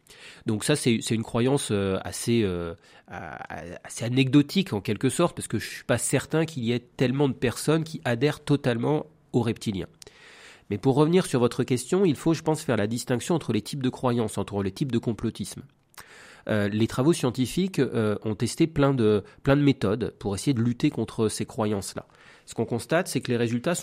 Donc 0.46 0.64
ça, 0.64 0.76
c'est 0.76 0.96
une 1.10 1.22
croyance 1.22 1.70
assez, 2.04 2.46
assez 3.08 4.04
anecdotique 4.04 4.72
en 4.72 4.80
quelque 4.80 5.08
sorte, 5.08 5.36
parce 5.36 5.48
que 5.48 5.58
je 5.58 5.68
suis 5.68 5.84
pas 5.84 5.98
certain 5.98 6.44
qu'il 6.44 6.64
y 6.64 6.72
ait 6.72 6.80
tellement 6.96 7.28
de 7.28 7.34
personnes 7.34 7.84
qui 7.84 8.00
adhèrent 8.04 8.40
totalement 8.40 9.06
aux 9.32 9.42
reptiliens. 9.42 9.88
Mais 10.72 10.78
pour 10.78 10.94
revenir 10.94 11.26
sur 11.26 11.38
votre 11.38 11.64
question, 11.64 12.06
il 12.06 12.16
faut, 12.16 12.32
je 12.32 12.40
pense, 12.40 12.62
faire 12.62 12.78
la 12.78 12.86
distinction 12.86 13.34
entre 13.34 13.52
les 13.52 13.60
types 13.60 13.82
de 13.82 13.90
croyances, 13.90 14.38
entre 14.38 14.62
les 14.62 14.72
types 14.72 14.90
de 14.90 14.96
complotisme. 14.96 15.64
Euh, 16.48 16.66
les 16.68 16.86
travaux 16.86 17.12
scientifiques 17.12 17.78
euh, 17.78 18.16
ont 18.24 18.34
testé 18.34 18.66
plein 18.66 18.94
de, 18.94 19.22
plein 19.42 19.54
de 19.54 19.60
méthodes 19.60 20.14
pour 20.18 20.34
essayer 20.34 20.54
de 20.54 20.62
lutter 20.62 20.88
contre 20.88 21.28
ces 21.28 21.44
croyances-là. 21.44 22.06
Ce 22.46 22.54
qu'on 22.54 22.64
constate, 22.64 23.08
c'est 23.08 23.20
que 23.20 23.30
les 23.30 23.36
résultats 23.36 23.74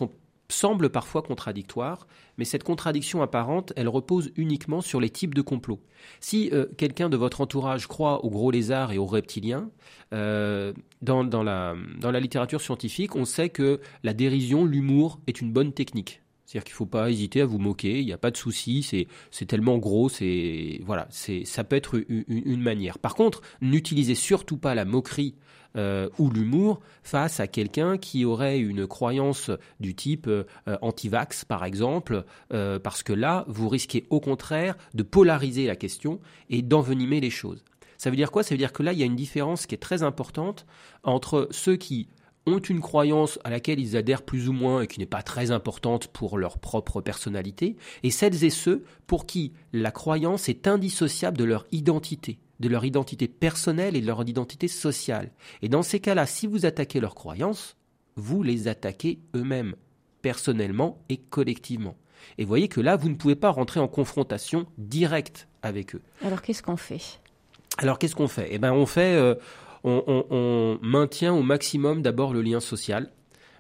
semblent 0.47 0.89
parfois 0.89 1.21
contradictoires, 1.21 2.08
mais 2.39 2.43
cette 2.43 2.63
contradiction 2.63 3.21
apparente, 3.21 3.71
elle 3.75 3.88
repose 3.88 4.32
uniquement 4.36 4.82
sur 4.82 4.99
les 4.99 5.12
types 5.12 5.36
de 5.36 5.43
complots. 5.43 5.82
Si 6.21 6.49
euh, 6.54 6.65
quelqu'un 6.75 7.10
de 7.10 7.17
votre 7.17 7.41
entourage 7.41 7.86
croit 7.86 8.25
aux 8.25 8.32
gros 8.32 8.49
lézards 8.49 8.93
et 8.93 8.97
aux 8.97 9.06
reptiliens, 9.06 9.69
dans, 10.12 10.73
dans, 11.23 11.43
la, 11.43 11.75
dans 11.99 12.10
la 12.10 12.19
littérature 12.19 12.62
scientifique, 12.62 13.15
on 13.15 13.25
sait 13.25 13.49
que 13.49 13.80
la 14.02 14.15
dérision, 14.15 14.65
l'humour 14.65 15.19
est 15.28 15.39
une 15.39 15.54
bonne 15.54 15.71
technique. 15.71 16.23
C'est-à-dire 16.49 16.63
qu'il 16.63 16.73
ne 16.73 16.77
faut 16.77 16.85
pas 16.88 17.12
hésiter 17.12 17.41
à 17.41 17.45
vous 17.45 17.59
moquer, 17.59 17.99
il 17.99 18.07
n'y 18.07 18.12
a 18.12 18.17
pas 18.17 18.31
de 18.31 18.38
souci, 18.38 18.81
c'est, 18.81 19.45
tellement 19.45 19.77
gros, 19.77 20.09
c'est, 20.09 20.81
voilà, 20.83 21.07
ça 21.12 21.63
peut 21.63 21.75
être 21.75 22.01
une, 22.09 22.23
une 22.27 22.62
manière. 22.63 22.97
Par 22.97 23.13
contre, 23.13 23.41
n'utilisez 23.62 24.15
surtout 24.15 24.57
pas 24.57 24.73
la 24.73 24.83
moquerie 24.83 25.35
euh, 25.77 26.09
ou 26.17 26.31
l'humour 26.31 26.79
face 27.03 27.39
à 27.39 27.45
quelqu'un 27.45 27.99
qui 27.99 28.25
aurait 28.25 28.57
une 28.57 28.88
croyance 28.88 29.51
du 29.79 29.93
type 29.93 30.25
euh, 30.25 30.43
anti-vax, 30.81 31.45
par 31.45 31.65
exemple, 31.65 32.25
euh, 32.51 32.79
parce 32.79 33.03
que 33.03 33.13
là, 33.13 33.45
vous 33.47 33.69
risquez 33.69 34.07
au 34.09 34.19
contraire 34.19 34.75
de 34.95 35.03
polariser 35.03 35.67
la 35.67 35.75
question 35.75 36.19
et 36.49 36.63
d'envenimer 36.63 37.19
les 37.19 37.29
choses. 37.29 37.63
Ça 37.99 38.09
veut 38.09 38.15
dire 38.15 38.31
quoi? 38.31 38.41
Ça 38.41 38.55
veut 38.55 38.57
dire 38.57 38.73
que 38.73 38.81
là, 38.81 38.93
il 38.93 38.97
y 38.97 39.03
a 39.03 39.05
une 39.05 39.15
différence 39.15 39.67
qui 39.67 39.75
est 39.75 39.79
très 39.79 40.01
importante 40.01 40.65
entre 41.03 41.47
ceux 41.51 41.75
qui 41.75 42.09
ont 42.49 42.59
une 42.59 42.81
croyance 42.81 43.39
à 43.43 43.49
laquelle 43.49 43.79
ils 43.79 43.95
adhèrent 43.95 44.23
plus 44.23 44.49
ou 44.49 44.53
moins 44.53 44.81
et 44.81 44.88
qui 44.88 44.99
n'est 44.99 45.05
pas 45.05 45.23
très 45.23 45.51
importante 45.51 46.07
pour 46.07 46.38
leur 46.38 46.57
propre 46.57 47.01
personnalité, 47.01 47.75
et 48.03 48.12
celles 48.12 48.43
et 48.43 48.49
ceux 48.49 48.83
pour 49.07 49.25
qui 49.25 49.53
la 49.73 49.91
croyance 49.91 50.49
est 50.49 50.67
indissociable 50.67 51.38
de 51.38 51.43
leur 51.43 51.65
identité, 51.71 52.39
de 52.59 52.69
leur 52.69 52.85
identité 52.85 53.27
personnelle 53.27 53.95
et 53.95 54.01
de 54.01 54.07
leur 54.07 54.27
identité 54.27 54.67
sociale. 54.67 55.31
Et 55.62 55.69
dans 55.69 55.83
ces 55.83 55.99
cas-là, 55.99 56.25
si 56.25 56.47
vous 56.47 56.65
attaquez 56.65 56.99
leurs 56.99 57.15
croyances, 57.15 57.77
vous 58.15 58.43
les 58.43 58.67
attaquez 58.67 59.19
eux-mêmes, 59.35 59.75
personnellement 60.21 61.01
et 61.09 61.17
collectivement. 61.17 61.95
Et 62.38 62.43
voyez 62.43 62.67
que 62.67 62.81
là, 62.81 62.97
vous 62.97 63.09
ne 63.09 63.15
pouvez 63.15 63.35
pas 63.35 63.49
rentrer 63.49 63.79
en 63.79 63.88
confrontation 63.88 64.65
directe 64.77 65.47
avec 65.62 65.95
eux. 65.95 66.01
Alors 66.23 66.41
qu'est-ce 66.41 66.62
qu'on 66.62 66.77
fait? 66.77 67.21
Alors 67.77 67.97
qu'est-ce 67.97 68.15
qu'on 68.15 68.27
fait? 68.27 68.49
Eh 68.51 68.57
ben, 68.57 68.73
on 68.73 68.85
fait, 68.85 69.15
euh, 69.15 69.35
on, 69.83 70.79
maintient 70.81 71.33
au 71.33 71.43
maximum 71.43 72.01
d'abord 72.01 72.33
le 72.33 72.41
lien 72.41 72.59
social. 72.59 73.11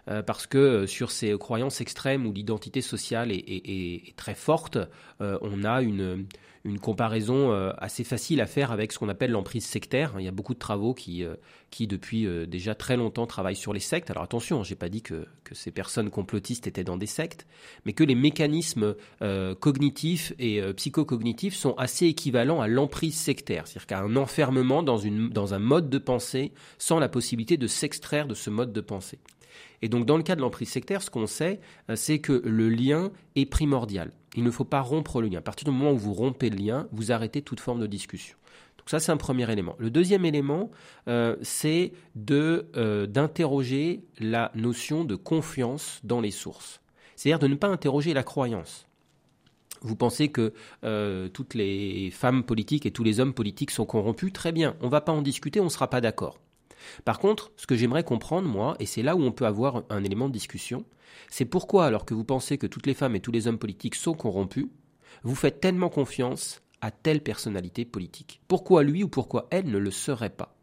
euh, 0.09 0.23
parce 0.23 0.47
que 0.47 0.57
euh, 0.57 0.87
sur 0.87 1.11
ces 1.11 1.37
croyances 1.37 1.81
extrêmes 1.81 2.25
où 2.25 2.33
l'identité 2.33 2.81
sociale 2.81 3.31
est 3.31 4.15
très 4.15 4.33
forte, 4.33 4.77
euh, 5.21 5.37
on 5.41 5.63
a 5.63 5.81
une, 5.81 6.25
une 6.65 6.79
comparaison 6.79 7.51
euh, 7.51 7.71
assez 7.77 8.03
facile 8.03 8.41
à 8.41 8.45
faire 8.45 8.71
avec 8.71 8.91
ce 8.91 8.99
qu'on 8.99 9.09
appelle 9.09 9.31
l'emprise 9.31 9.65
sectaire. 9.65 10.15
Il 10.19 10.25
y 10.25 10.27
a 10.27 10.31
beaucoup 10.31 10.53
de 10.53 10.59
travaux 10.59 10.93
qui, 10.93 11.23
euh, 11.23 11.35
depuis 11.79 12.25
euh, 12.25 12.45
déjà 12.45 12.75
très 12.75 12.97
longtemps 12.97 13.25
travaillent 13.25 13.55
sur 13.55 13.73
les 13.73 13.79
sectes. 13.79 14.11
Alors 14.11 14.23
attention, 14.23 14.63
j'ai 14.63 14.75
pas 14.75 14.89
dit 14.89 15.01
que, 15.01 15.25
ces 15.51 15.71
personnes 15.71 16.11
complotistes 16.11 16.67
étaient 16.67 16.83
dans 16.83 16.97
des 16.97 17.07
sectes, 17.07 17.47
mais 17.83 17.93
que 17.93 18.03
les 18.03 18.13
mécanismes 18.13 18.93
cognitifs 19.59 20.31
et 20.37 20.61
psychocognitifs 20.73 21.55
sont 21.55 21.73
assez 21.73 22.05
équivalents 22.05 22.61
à 22.61 22.67
l'emprise 22.67 23.17
sectaire, 23.17 23.65
c'est-à-dire 23.65 23.87
qu'à 23.87 23.99
un 24.01 24.15
enfermement 24.15 24.83
dans 24.83 25.53
un 25.53 25.59
mode 25.59 25.89
de 25.89 25.97
pensée 25.97 26.53
sans 26.77 26.99
la 26.99 27.09
possibilité 27.09 27.57
de 27.57 27.65
s'extraire 27.65 28.27
de 28.27 28.35
ce 28.35 28.51
mode 28.51 28.71
de 28.71 28.81
pensée. 28.81 29.17
Et 29.81 29.89
donc 29.89 30.05
dans 30.05 30.17
le 30.17 30.23
cas 30.23 30.35
de 30.35 30.41
l'emprise 30.41 30.69
sectaire, 30.69 31.01
ce 31.01 31.09
qu'on 31.09 31.27
sait, 31.27 31.59
euh, 31.89 31.95
c'est 31.95 32.19
que 32.19 32.41
le 32.45 32.69
lien 32.69 33.11
est 33.35 33.45
primordial. 33.45 34.11
Il 34.35 34.43
ne 34.43 34.51
faut 34.51 34.65
pas 34.65 34.81
rompre 34.81 35.21
le 35.21 35.27
lien. 35.27 35.39
À 35.39 35.41
partir 35.41 35.65
du 35.65 35.71
moment 35.71 35.91
où 35.91 35.97
vous 35.97 36.13
rompez 36.13 36.49
le 36.49 36.57
lien, 36.57 36.87
vous 36.91 37.11
arrêtez 37.11 37.41
toute 37.41 37.59
forme 37.59 37.79
de 37.79 37.87
discussion. 37.87 38.35
Donc 38.77 38.89
ça, 38.89 38.99
c'est 38.99 39.11
un 39.11 39.17
premier 39.17 39.51
élément. 39.51 39.75
Le 39.79 39.89
deuxième 39.89 40.25
élément, 40.25 40.69
euh, 41.07 41.35
c'est 41.41 41.93
euh, 42.29 43.07
d'interroger 43.07 44.03
la 44.19 44.51
notion 44.55 45.03
de 45.03 45.15
confiance 45.15 45.99
dans 46.03 46.21
les 46.21 46.31
sources. 46.31 46.81
C'est-à-dire 47.15 47.39
de 47.39 47.47
ne 47.47 47.55
pas 47.55 47.67
interroger 47.67 48.13
la 48.13 48.23
croyance. 48.23 48.85
Vous 49.81 49.95
pensez 49.95 50.29
que 50.29 50.53
toutes 51.29 51.53
les 51.53 52.11
femmes 52.11 52.43
politiques 52.43 52.85
et 52.85 52.91
tous 52.91 53.03
les 53.05 53.21
hommes 53.21 53.33
politiques 53.33 53.71
sont 53.71 53.85
corrompus 53.85 54.33
Très 54.33 54.51
bien, 54.51 54.75
on 54.81 54.87
ne 54.87 54.91
va 54.91 54.99
pas 54.99 55.13
en 55.13 55.21
discuter, 55.21 55.61
on 55.61 55.65
ne 55.65 55.69
sera 55.69 55.89
pas 55.89 56.01
d'accord. 56.01 56.37
Par 57.05 57.19
contre, 57.19 57.51
ce 57.55 57.67
que 57.67 57.75
j'aimerais 57.75 58.03
comprendre, 58.03 58.47
moi, 58.47 58.75
et 58.79 58.85
c'est 58.85 59.03
là 59.03 59.15
où 59.15 59.21
on 59.21 59.31
peut 59.31 59.45
avoir 59.45 59.83
un 59.89 60.03
élément 60.03 60.27
de 60.27 60.33
discussion, 60.33 60.85
c'est 61.29 61.45
pourquoi, 61.45 61.85
alors 61.85 62.05
que 62.05 62.13
vous 62.13 62.23
pensez 62.23 62.57
que 62.57 62.67
toutes 62.67 62.87
les 62.87 62.93
femmes 62.93 63.15
et 63.15 63.19
tous 63.19 63.31
les 63.31 63.47
hommes 63.47 63.59
politiques 63.59 63.95
sont 63.95 64.13
corrompus, 64.13 64.67
vous 65.23 65.35
faites 65.35 65.59
tellement 65.59 65.89
confiance 65.89 66.61
à 66.81 66.91
telle 66.91 67.21
personnalité 67.21 67.85
politique? 67.85 68.41
Pourquoi 68.47 68.83
lui 68.83 69.03
ou 69.03 69.09
pourquoi 69.09 69.47
elle 69.51 69.69
ne 69.69 69.77
le 69.77 69.91
serait 69.91 70.29
pas? 70.29 70.55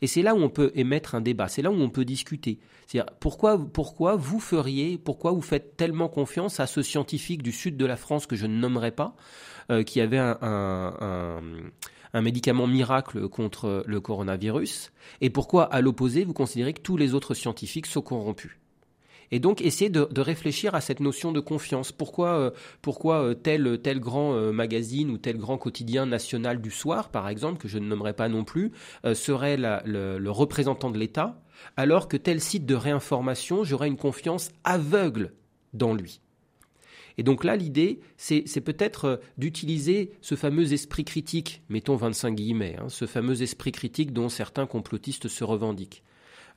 Et 0.00 0.06
c'est 0.06 0.22
là 0.22 0.34
où 0.34 0.38
on 0.38 0.48
peut 0.48 0.72
émettre 0.74 1.14
un 1.14 1.20
débat, 1.20 1.48
c'est 1.48 1.62
là 1.62 1.70
où 1.70 1.74
on 1.74 1.90
peut 1.90 2.04
discuter. 2.04 2.58
C'est-à-dire 2.86 3.12
pourquoi, 3.20 3.58
pourquoi 3.58 4.16
vous 4.16 4.40
feriez, 4.40 4.98
pourquoi 4.98 5.32
vous 5.32 5.42
faites 5.42 5.76
tellement 5.76 6.08
confiance 6.08 6.58
à 6.60 6.66
ce 6.66 6.82
scientifique 6.82 7.42
du 7.42 7.52
sud 7.52 7.76
de 7.76 7.86
la 7.86 7.96
France 7.96 8.26
que 8.26 8.36
je 8.36 8.46
ne 8.46 8.56
nommerai 8.56 8.92
pas, 8.92 9.14
euh, 9.70 9.82
qui 9.82 10.00
avait 10.00 10.18
un, 10.18 11.50
médicament 12.20 12.66
miracle 12.66 13.28
contre 13.28 13.82
le 13.86 14.00
coronavirus, 14.00 14.92
et 15.20 15.30
pourquoi 15.30 15.64
à 15.64 15.80
l'opposé 15.80 16.24
vous 16.24 16.32
considérez 16.32 16.72
que 16.72 16.80
tous 16.80 16.96
les 16.96 17.14
autres 17.14 17.34
scientifiques 17.34 17.86
sont 17.86 18.02
corrompus? 18.02 18.58
Et 19.30 19.40
donc 19.40 19.60
essayer 19.62 19.90
de, 19.90 20.06
réfléchir 20.20 20.74
à 20.74 20.80
cette 20.80 21.00
notion 21.00 21.32
de 21.32 21.40
confiance. 21.40 21.92
Pourquoi, 21.92 22.38
euh, 22.38 22.50
pourquoi 22.82 23.22
euh, 23.22 23.34
tel, 23.34 23.80
tel 23.82 24.00
grand 24.00 24.34
euh, 24.34 24.52
magazine 24.52 25.10
ou 25.10 25.18
tel 25.18 25.38
grand 25.38 25.58
quotidien 25.58 26.06
national 26.06 26.60
du 26.60 26.70
soir, 26.70 27.08
par 27.08 27.28
exemple, 27.28 27.58
que 27.58 27.68
je 27.68 27.78
ne 27.78 27.86
nommerai 27.86 28.12
pas 28.12 28.28
non 28.28 28.44
plus, 28.44 28.70
serait 29.14 29.56
le, 29.56 30.30
représentant 30.30 30.90
de 30.90 30.98
l'État, 30.98 31.42
alors 31.76 32.08
que 32.08 32.16
tel 32.16 32.40
site 32.40 32.66
de 32.66 32.74
réinformation, 32.74 33.64
j'aurais 33.64 33.88
une 33.88 33.96
confiance 33.96 34.50
aveugle 34.62 35.32
dans 35.72 35.94
lui? 35.94 36.20
Et 37.16 37.22
donc 37.22 37.44
là, 37.44 37.56
l'idée, 37.56 38.00
c'est 38.16 38.60
peut-être 38.60 39.20
d'utiliser 39.38 40.10
ce 40.20 40.34
fameux 40.34 40.72
esprit 40.72 41.04
critique, 41.04 41.62
mettons 41.68 41.96
25 41.96 42.34
guillemets, 42.34 42.76
hein, 42.80 42.88
ce 42.88 43.06
fameux 43.06 43.42
esprit 43.42 43.72
critique 43.72 44.12
dont 44.12 44.28
certains 44.28 44.66
complotistes 44.66 45.28
se 45.28 45.44
revendiquent. 45.44 46.02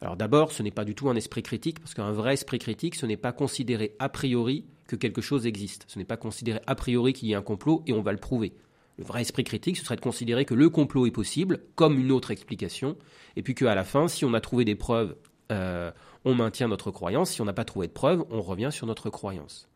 Alors 0.02 0.15
d'abord, 0.15 0.52
ce 0.52 0.62
n'est 0.63 0.72
pas 0.72 0.86
du 0.86 0.96
tout 0.96 1.10
un 1.10 1.15
esprit 1.15 1.43
critique, 1.43 1.80
parce 1.80 1.93
qu'un 1.93 2.12
vrai 2.12 2.34
esprit 2.34 2.60
critique, 2.60 2.96
ce 2.96 3.06
n'est 3.06 3.17
pas 3.17 3.32
considérer 3.32 3.96
a 4.00 4.10
priori 4.10 4.65
que 4.88 4.96
quelque 4.96 5.22
chose 5.22 5.46
existe. 5.46 5.86
Ce 5.88 6.00
n'est 6.00 6.06
pas 6.06 6.17
considérer 6.17 6.60
a 6.67 6.76
priori 6.76 7.13
qu'il 7.13 7.30
y 7.30 7.36
a 7.36 7.38
un 7.38 7.43
complot 7.43 7.84
et 7.88 7.93
on 7.93 8.02
va 8.02 8.12
le 8.12 8.20
prouver. 8.20 8.54
Le 8.98 9.04
vrai 9.04 9.22
esprit 9.22 9.43
critique, 9.43 9.78
ce 9.78 9.84
serait 9.84 9.96
de 9.96 10.02
considérer 10.02 10.46
que 10.46 10.56
le 10.56 10.70
complot 10.70 11.06
est 11.06 11.12
possible, 11.12 11.60
comme 11.76 12.00
une 12.00 12.12
autre 12.12 12.32
explication, 12.32 12.96
et 13.36 13.43
puis 13.43 13.54
qu'à 13.54 13.76
la 13.76 13.84
fin, 13.84 14.08
si 14.08 14.26
on 14.26 14.34
a 14.34 14.41
trouvé 14.41 14.65
des 14.65 14.76
preuves, 14.76 15.15
euh, 15.52 15.91
on 16.26 16.34
maintient 16.36 16.67
notre 16.67 16.91
croyance. 16.91 17.32
Si 17.32 17.41
on 17.41 17.46
n'a 17.46 17.54
pas 17.54 17.65
trouvé 17.65 17.88
de 17.88 17.91
preuves, 17.91 18.26
on 18.32 18.41
revient 18.41 18.70
sur 18.72 18.88
notre 18.88 19.10
croyance. 19.10 19.67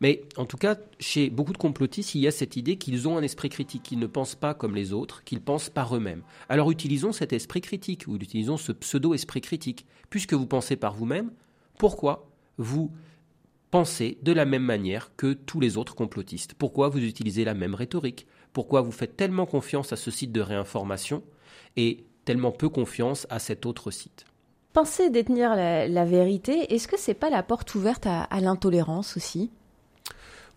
Mais 0.00 0.22
en 0.36 0.44
tout 0.44 0.56
cas, 0.56 0.76
chez 1.00 1.30
beaucoup 1.30 1.52
de 1.52 1.58
complotistes, 1.58 2.14
il 2.14 2.20
y 2.20 2.26
a 2.26 2.30
cette 2.30 2.56
idée 2.56 2.76
qu'ils 2.76 3.08
ont 3.08 3.16
un 3.16 3.22
esprit 3.22 3.48
critique, 3.48 3.82
qu'ils 3.82 3.98
ne 3.98 4.06
pensent 4.06 4.34
pas 4.34 4.54
comme 4.54 4.74
les 4.74 4.92
autres, 4.92 5.24
qu'ils 5.24 5.40
pensent 5.40 5.70
par 5.70 5.94
eux-mêmes. 5.94 6.22
Alors 6.48 6.70
utilisons 6.70 7.12
cet 7.12 7.32
esprit 7.32 7.60
critique, 7.60 8.04
ou 8.06 8.16
utilisons 8.16 8.56
ce 8.56 8.72
pseudo-esprit 8.72 9.40
critique. 9.40 9.86
Puisque 10.10 10.34
vous 10.34 10.46
pensez 10.46 10.76
par 10.76 10.94
vous-même, 10.94 11.30
pourquoi 11.78 12.30
vous 12.56 12.90
pensez 13.70 14.18
de 14.22 14.32
la 14.32 14.44
même 14.44 14.62
manière 14.62 15.10
que 15.16 15.32
tous 15.32 15.60
les 15.60 15.76
autres 15.76 15.94
complotistes? 15.94 16.54
Pourquoi 16.54 16.88
vous 16.88 17.02
utilisez 17.02 17.44
la 17.44 17.54
même 17.54 17.74
rhétorique? 17.74 18.26
Pourquoi 18.52 18.80
vous 18.80 18.92
faites 18.92 19.16
tellement 19.16 19.46
confiance 19.46 19.92
à 19.92 19.96
ce 19.96 20.10
site 20.10 20.32
de 20.32 20.40
réinformation 20.40 21.22
et 21.76 22.04
tellement 22.24 22.52
peu 22.52 22.68
confiance 22.68 23.26
à 23.30 23.38
cet 23.38 23.66
autre 23.66 23.90
site? 23.90 24.24
Pensez 24.72 25.10
détenir 25.10 25.56
la, 25.56 26.04
vérité, 26.04 26.74
est-ce 26.74 26.88
que 26.88 26.98
c'est 26.98 27.14
pas 27.14 27.30
la 27.30 27.42
porte 27.42 27.74
ouverte 27.74 28.06
à, 28.06 28.40
l'intolérance 28.40 29.16
aussi? 29.16 29.50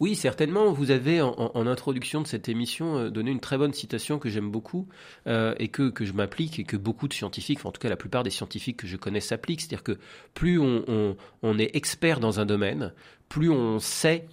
Oui, 0.02 0.16
certainement. 0.16 0.72
Vous 0.72 0.90
avez 0.90 1.22
en, 1.22 1.68
introduction 1.68 2.22
de 2.22 2.28
cette 2.28 2.50
émission 2.50 2.98
euh, 2.98 3.10
donné 3.12 3.30
une 3.30 3.40
très 3.40 3.60
bonne 3.60 3.72
citation 3.72 4.18
que 4.18 4.30
j'aime 4.30 4.50
beaucoup 4.50 4.88
euh, 5.28 5.54
et 5.60 5.68
que, 5.68 5.92
que 5.92 6.06
je 6.06 6.14
m'applique 6.14 6.58
et 6.58 6.64
que 6.64 6.76
beaucoup 6.76 7.08
de 7.08 7.14
scientifiques, 7.14 7.64
en 7.68 7.72
tout 7.72 7.80
cas 7.80 7.88
la 7.88 7.96
plupart 7.96 8.24
des 8.24 8.32
scientifiques 8.32 8.78
que 8.78 8.88
je 8.88 8.98
connais 8.98 9.20
s'appliquent. 9.20 9.62
C'est-à-dire 9.62 9.84
que 9.84 10.00
plus 10.34 10.60
on, 10.60 11.16
on, 11.44 11.60
est 11.60 11.76
expert 11.76 12.20
dans 12.20 12.40
un 12.40 12.48
domaine, 12.48 12.94
plus 13.30 13.52
on 13.52 13.78
sait, 13.78 14.26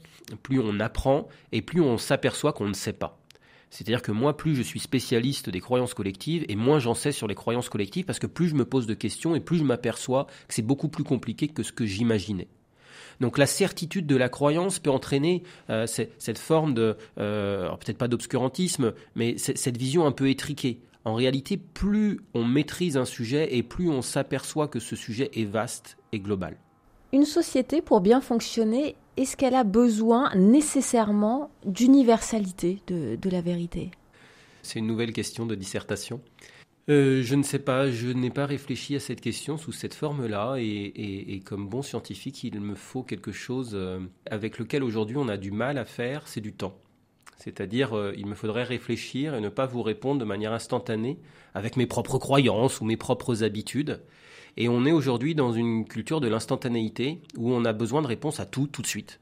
plus 0.43 0.59
on 0.59 0.81
apprend 0.81 1.29
et 1.53 1.61
plus 1.61 1.83
on 1.83 1.99
s'aperçoit 1.99 2.55
qu'on 2.55 2.69
ne 2.69 2.73
sait 2.73 2.95
pas. 2.95 3.21
C'est-à-dire 3.69 4.01
que 4.01 4.11
moi, 4.11 4.39
plus 4.39 4.55
je 4.55 4.63
suis 4.63 4.81
spécialiste 4.81 5.51
des 5.51 5.61
croyances 5.61 5.93
collectives, 5.93 6.47
et 6.49 6.57
moins 6.57 6.79
j'en 6.79 6.95
sais 6.95 7.13
sur 7.13 7.27
les 7.27 7.35
croyances 7.35 7.69
collectives, 7.69 8.07
parce 8.07 8.19
que 8.19 8.27
plus 8.27 8.49
je 8.49 8.55
me 8.55 8.65
pose 8.65 8.87
de 8.87 8.95
questions, 8.95 9.35
et 9.35 9.41
plus 9.41 9.59
je 9.59 9.65
m'aperçois 9.65 10.29
que 10.49 10.55
c'est 10.55 10.63
beaucoup 10.63 10.89
plus 10.89 11.05
compliqué 11.05 11.49
que 11.49 11.63
ce 11.63 11.73
que 11.73 11.85
j'imaginais. 11.85 12.49
Donc 13.21 13.39
la 13.39 13.47
certitude 13.47 14.07
de 14.07 14.17
la 14.17 14.29
croyance 14.29 14.79
peut 14.79 14.91
entraîner 14.91 15.43
euh, 15.71 15.87
cette 15.87 16.39
forme 16.39 16.75
de, 16.75 16.97
euh, 17.19 17.69
peut-être 17.77 17.99
pas 17.99 18.09
d'obscurantisme, 18.09 18.95
mais 19.15 19.37
cette 19.39 19.77
vision 19.77 20.07
un 20.07 20.13
peu 20.13 20.29
étriquée. 20.29 20.81
En 21.05 21.15
réalité, 21.15 21.57
plus 21.57 22.21
on 22.35 22.45
maîtrise 22.45 22.97
un 22.97 23.05
sujet 23.05 23.57
et 23.57 23.63
plus 23.63 23.89
on 23.89 24.03
s'aperçoit 24.03 24.69
que 24.69 24.79
ce 24.79 24.95
sujet 24.95 25.31
est 25.35 25.45
vaste 25.45 25.97
et 26.13 26.21
global. 26.21 26.57
Une 27.13 27.25
société, 27.25 27.81
pour 27.81 28.03
bien 28.03 28.21
fonctionner, 28.21 28.95
est-ce 29.17 29.37
qu'elle 29.37 29.55
a 29.55 29.65
besoin 29.65 30.31
nécessairement 30.35 31.51
d'universalité 31.65 32.83
de, 32.87 33.31
la 33.31 33.41
vérité? 33.41 33.91
C'est 34.63 34.79
une 34.79 34.87
nouvelle 34.87 35.15
question 35.15 35.47
de 35.47 35.55
dissertation. 35.55 36.21
Euh, 36.89 37.23
je 37.23 37.35
ne 37.35 37.43
sais 37.43 37.59
pas, 37.59 37.91
je 37.91 38.09
n'ai 38.09 38.31
pas 38.31 38.47
réfléchi 38.47 38.97
à 38.97 39.01
cette 39.01 39.21
question 39.21 39.59
sous 39.59 39.73
cette 39.73 39.93
forme-là, 39.95 40.57
et, 40.59 41.43
comme 41.45 41.69
bon 41.69 41.83
scientifique, 41.83 42.45
il 42.45 42.61
me 42.61 42.75
faut 42.75 43.03
quelque 43.03 43.33
chose 43.33 43.73
euh, 43.75 44.01
avec 44.31 44.59
lequel 44.59 44.83
aujourd'hui 44.83 45.17
on 45.19 45.29
a 45.29 45.37
du 45.37 45.51
mal 45.51 45.77
à 45.77 45.85
faire, 45.85 46.27
c'est 46.27 46.41
du 46.41 46.55
temps. 46.55 46.79
C'est-à-dire, 47.37 47.97
euh, 47.97 48.15
il 48.17 48.27
me 48.27 48.35
faudrait 48.35 48.65
réfléchir 48.65 49.35
et 49.35 49.41
ne 49.41 49.49
pas 49.51 49.67
vous 49.67 49.83
répondre 49.83 50.19
de 50.19 50.25
manière 50.25 50.53
instantanée 50.53 51.19
avec 51.55 51.77
mes 51.77 51.87
propres 51.87 52.19
croyances 52.19 52.81
ou 52.81 52.85
mes 52.85 52.97
propres 52.97 53.45
habitudes. 53.45 54.03
Et 54.57 54.69
on 54.69 54.85
est 54.87 54.93
aujourd'hui 54.93 55.35
dans 55.35 55.53
une 55.53 55.87
culture 55.87 56.21
de 56.21 56.29
l'instantanéité 56.29 57.21
où 57.37 57.53
on 57.53 57.65
a 57.65 57.73
besoin 57.73 58.03
de 58.03 58.09
réponses 58.09 58.41
à 58.41 58.47
tout 58.47 58.67
tout 58.67 58.83
de 58.83 58.87
suite. 58.87 59.21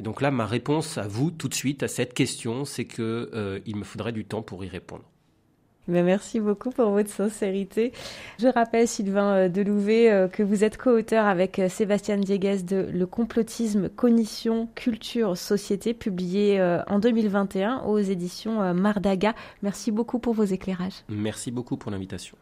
Et 0.00 0.02
donc 0.02 0.20
là, 0.20 0.30
ma 0.30 0.46
réponse 0.46 0.98
à 0.98 1.06
vous 1.06 1.30
tout 1.30 1.48
de 1.48 1.54
suite 1.54 1.82
à 1.82 1.88
cette 1.88 2.14
question, 2.14 2.64
c'est 2.64 2.84
que 2.84 3.30
euh, 3.32 3.60
il 3.64 3.76
me 3.76 3.84
faudrait 3.84 4.12
du 4.12 4.24
temps 4.24 4.42
pour 4.42 4.64
y 4.64 4.68
répondre. 4.68 5.04
Ben, 5.88 6.04
merci 6.04 6.40
beaucoup 6.40 6.70
pour 6.70 6.90
votre 6.90 7.10
sincérité. 7.10 7.92
Je 8.38 8.48
rappelle, 8.48 8.88
Sylvain 8.88 9.34
euh, 9.36 9.48
Delouvet, 9.48 10.10
euh, 10.10 10.28
que 10.28 10.42
vous 10.42 10.64
êtes 10.64 10.76
co-auteur 10.78 11.24
avec 11.26 11.60
Sébastien 11.68 12.16
Dieguez 12.16 12.62
de 12.62 12.88
Le 12.92 13.06
complotisme, 13.06 13.88
cognition, 13.88 14.68
culture, 14.74 15.36
société, 15.36 15.94
publié 15.94 16.60
en 16.86 16.98
2021 16.98 17.82
aux 17.86 17.98
éditions 17.98 18.74
Mardaga. 18.74 19.34
Merci 19.62 19.92
beaucoup 19.92 20.18
pour 20.18 20.34
vos 20.34 20.44
éclairages. 20.44 21.04
Merci 21.08 21.50
beaucoup 21.50 21.76
pour 21.76 21.90
l'invitation. 21.90 22.36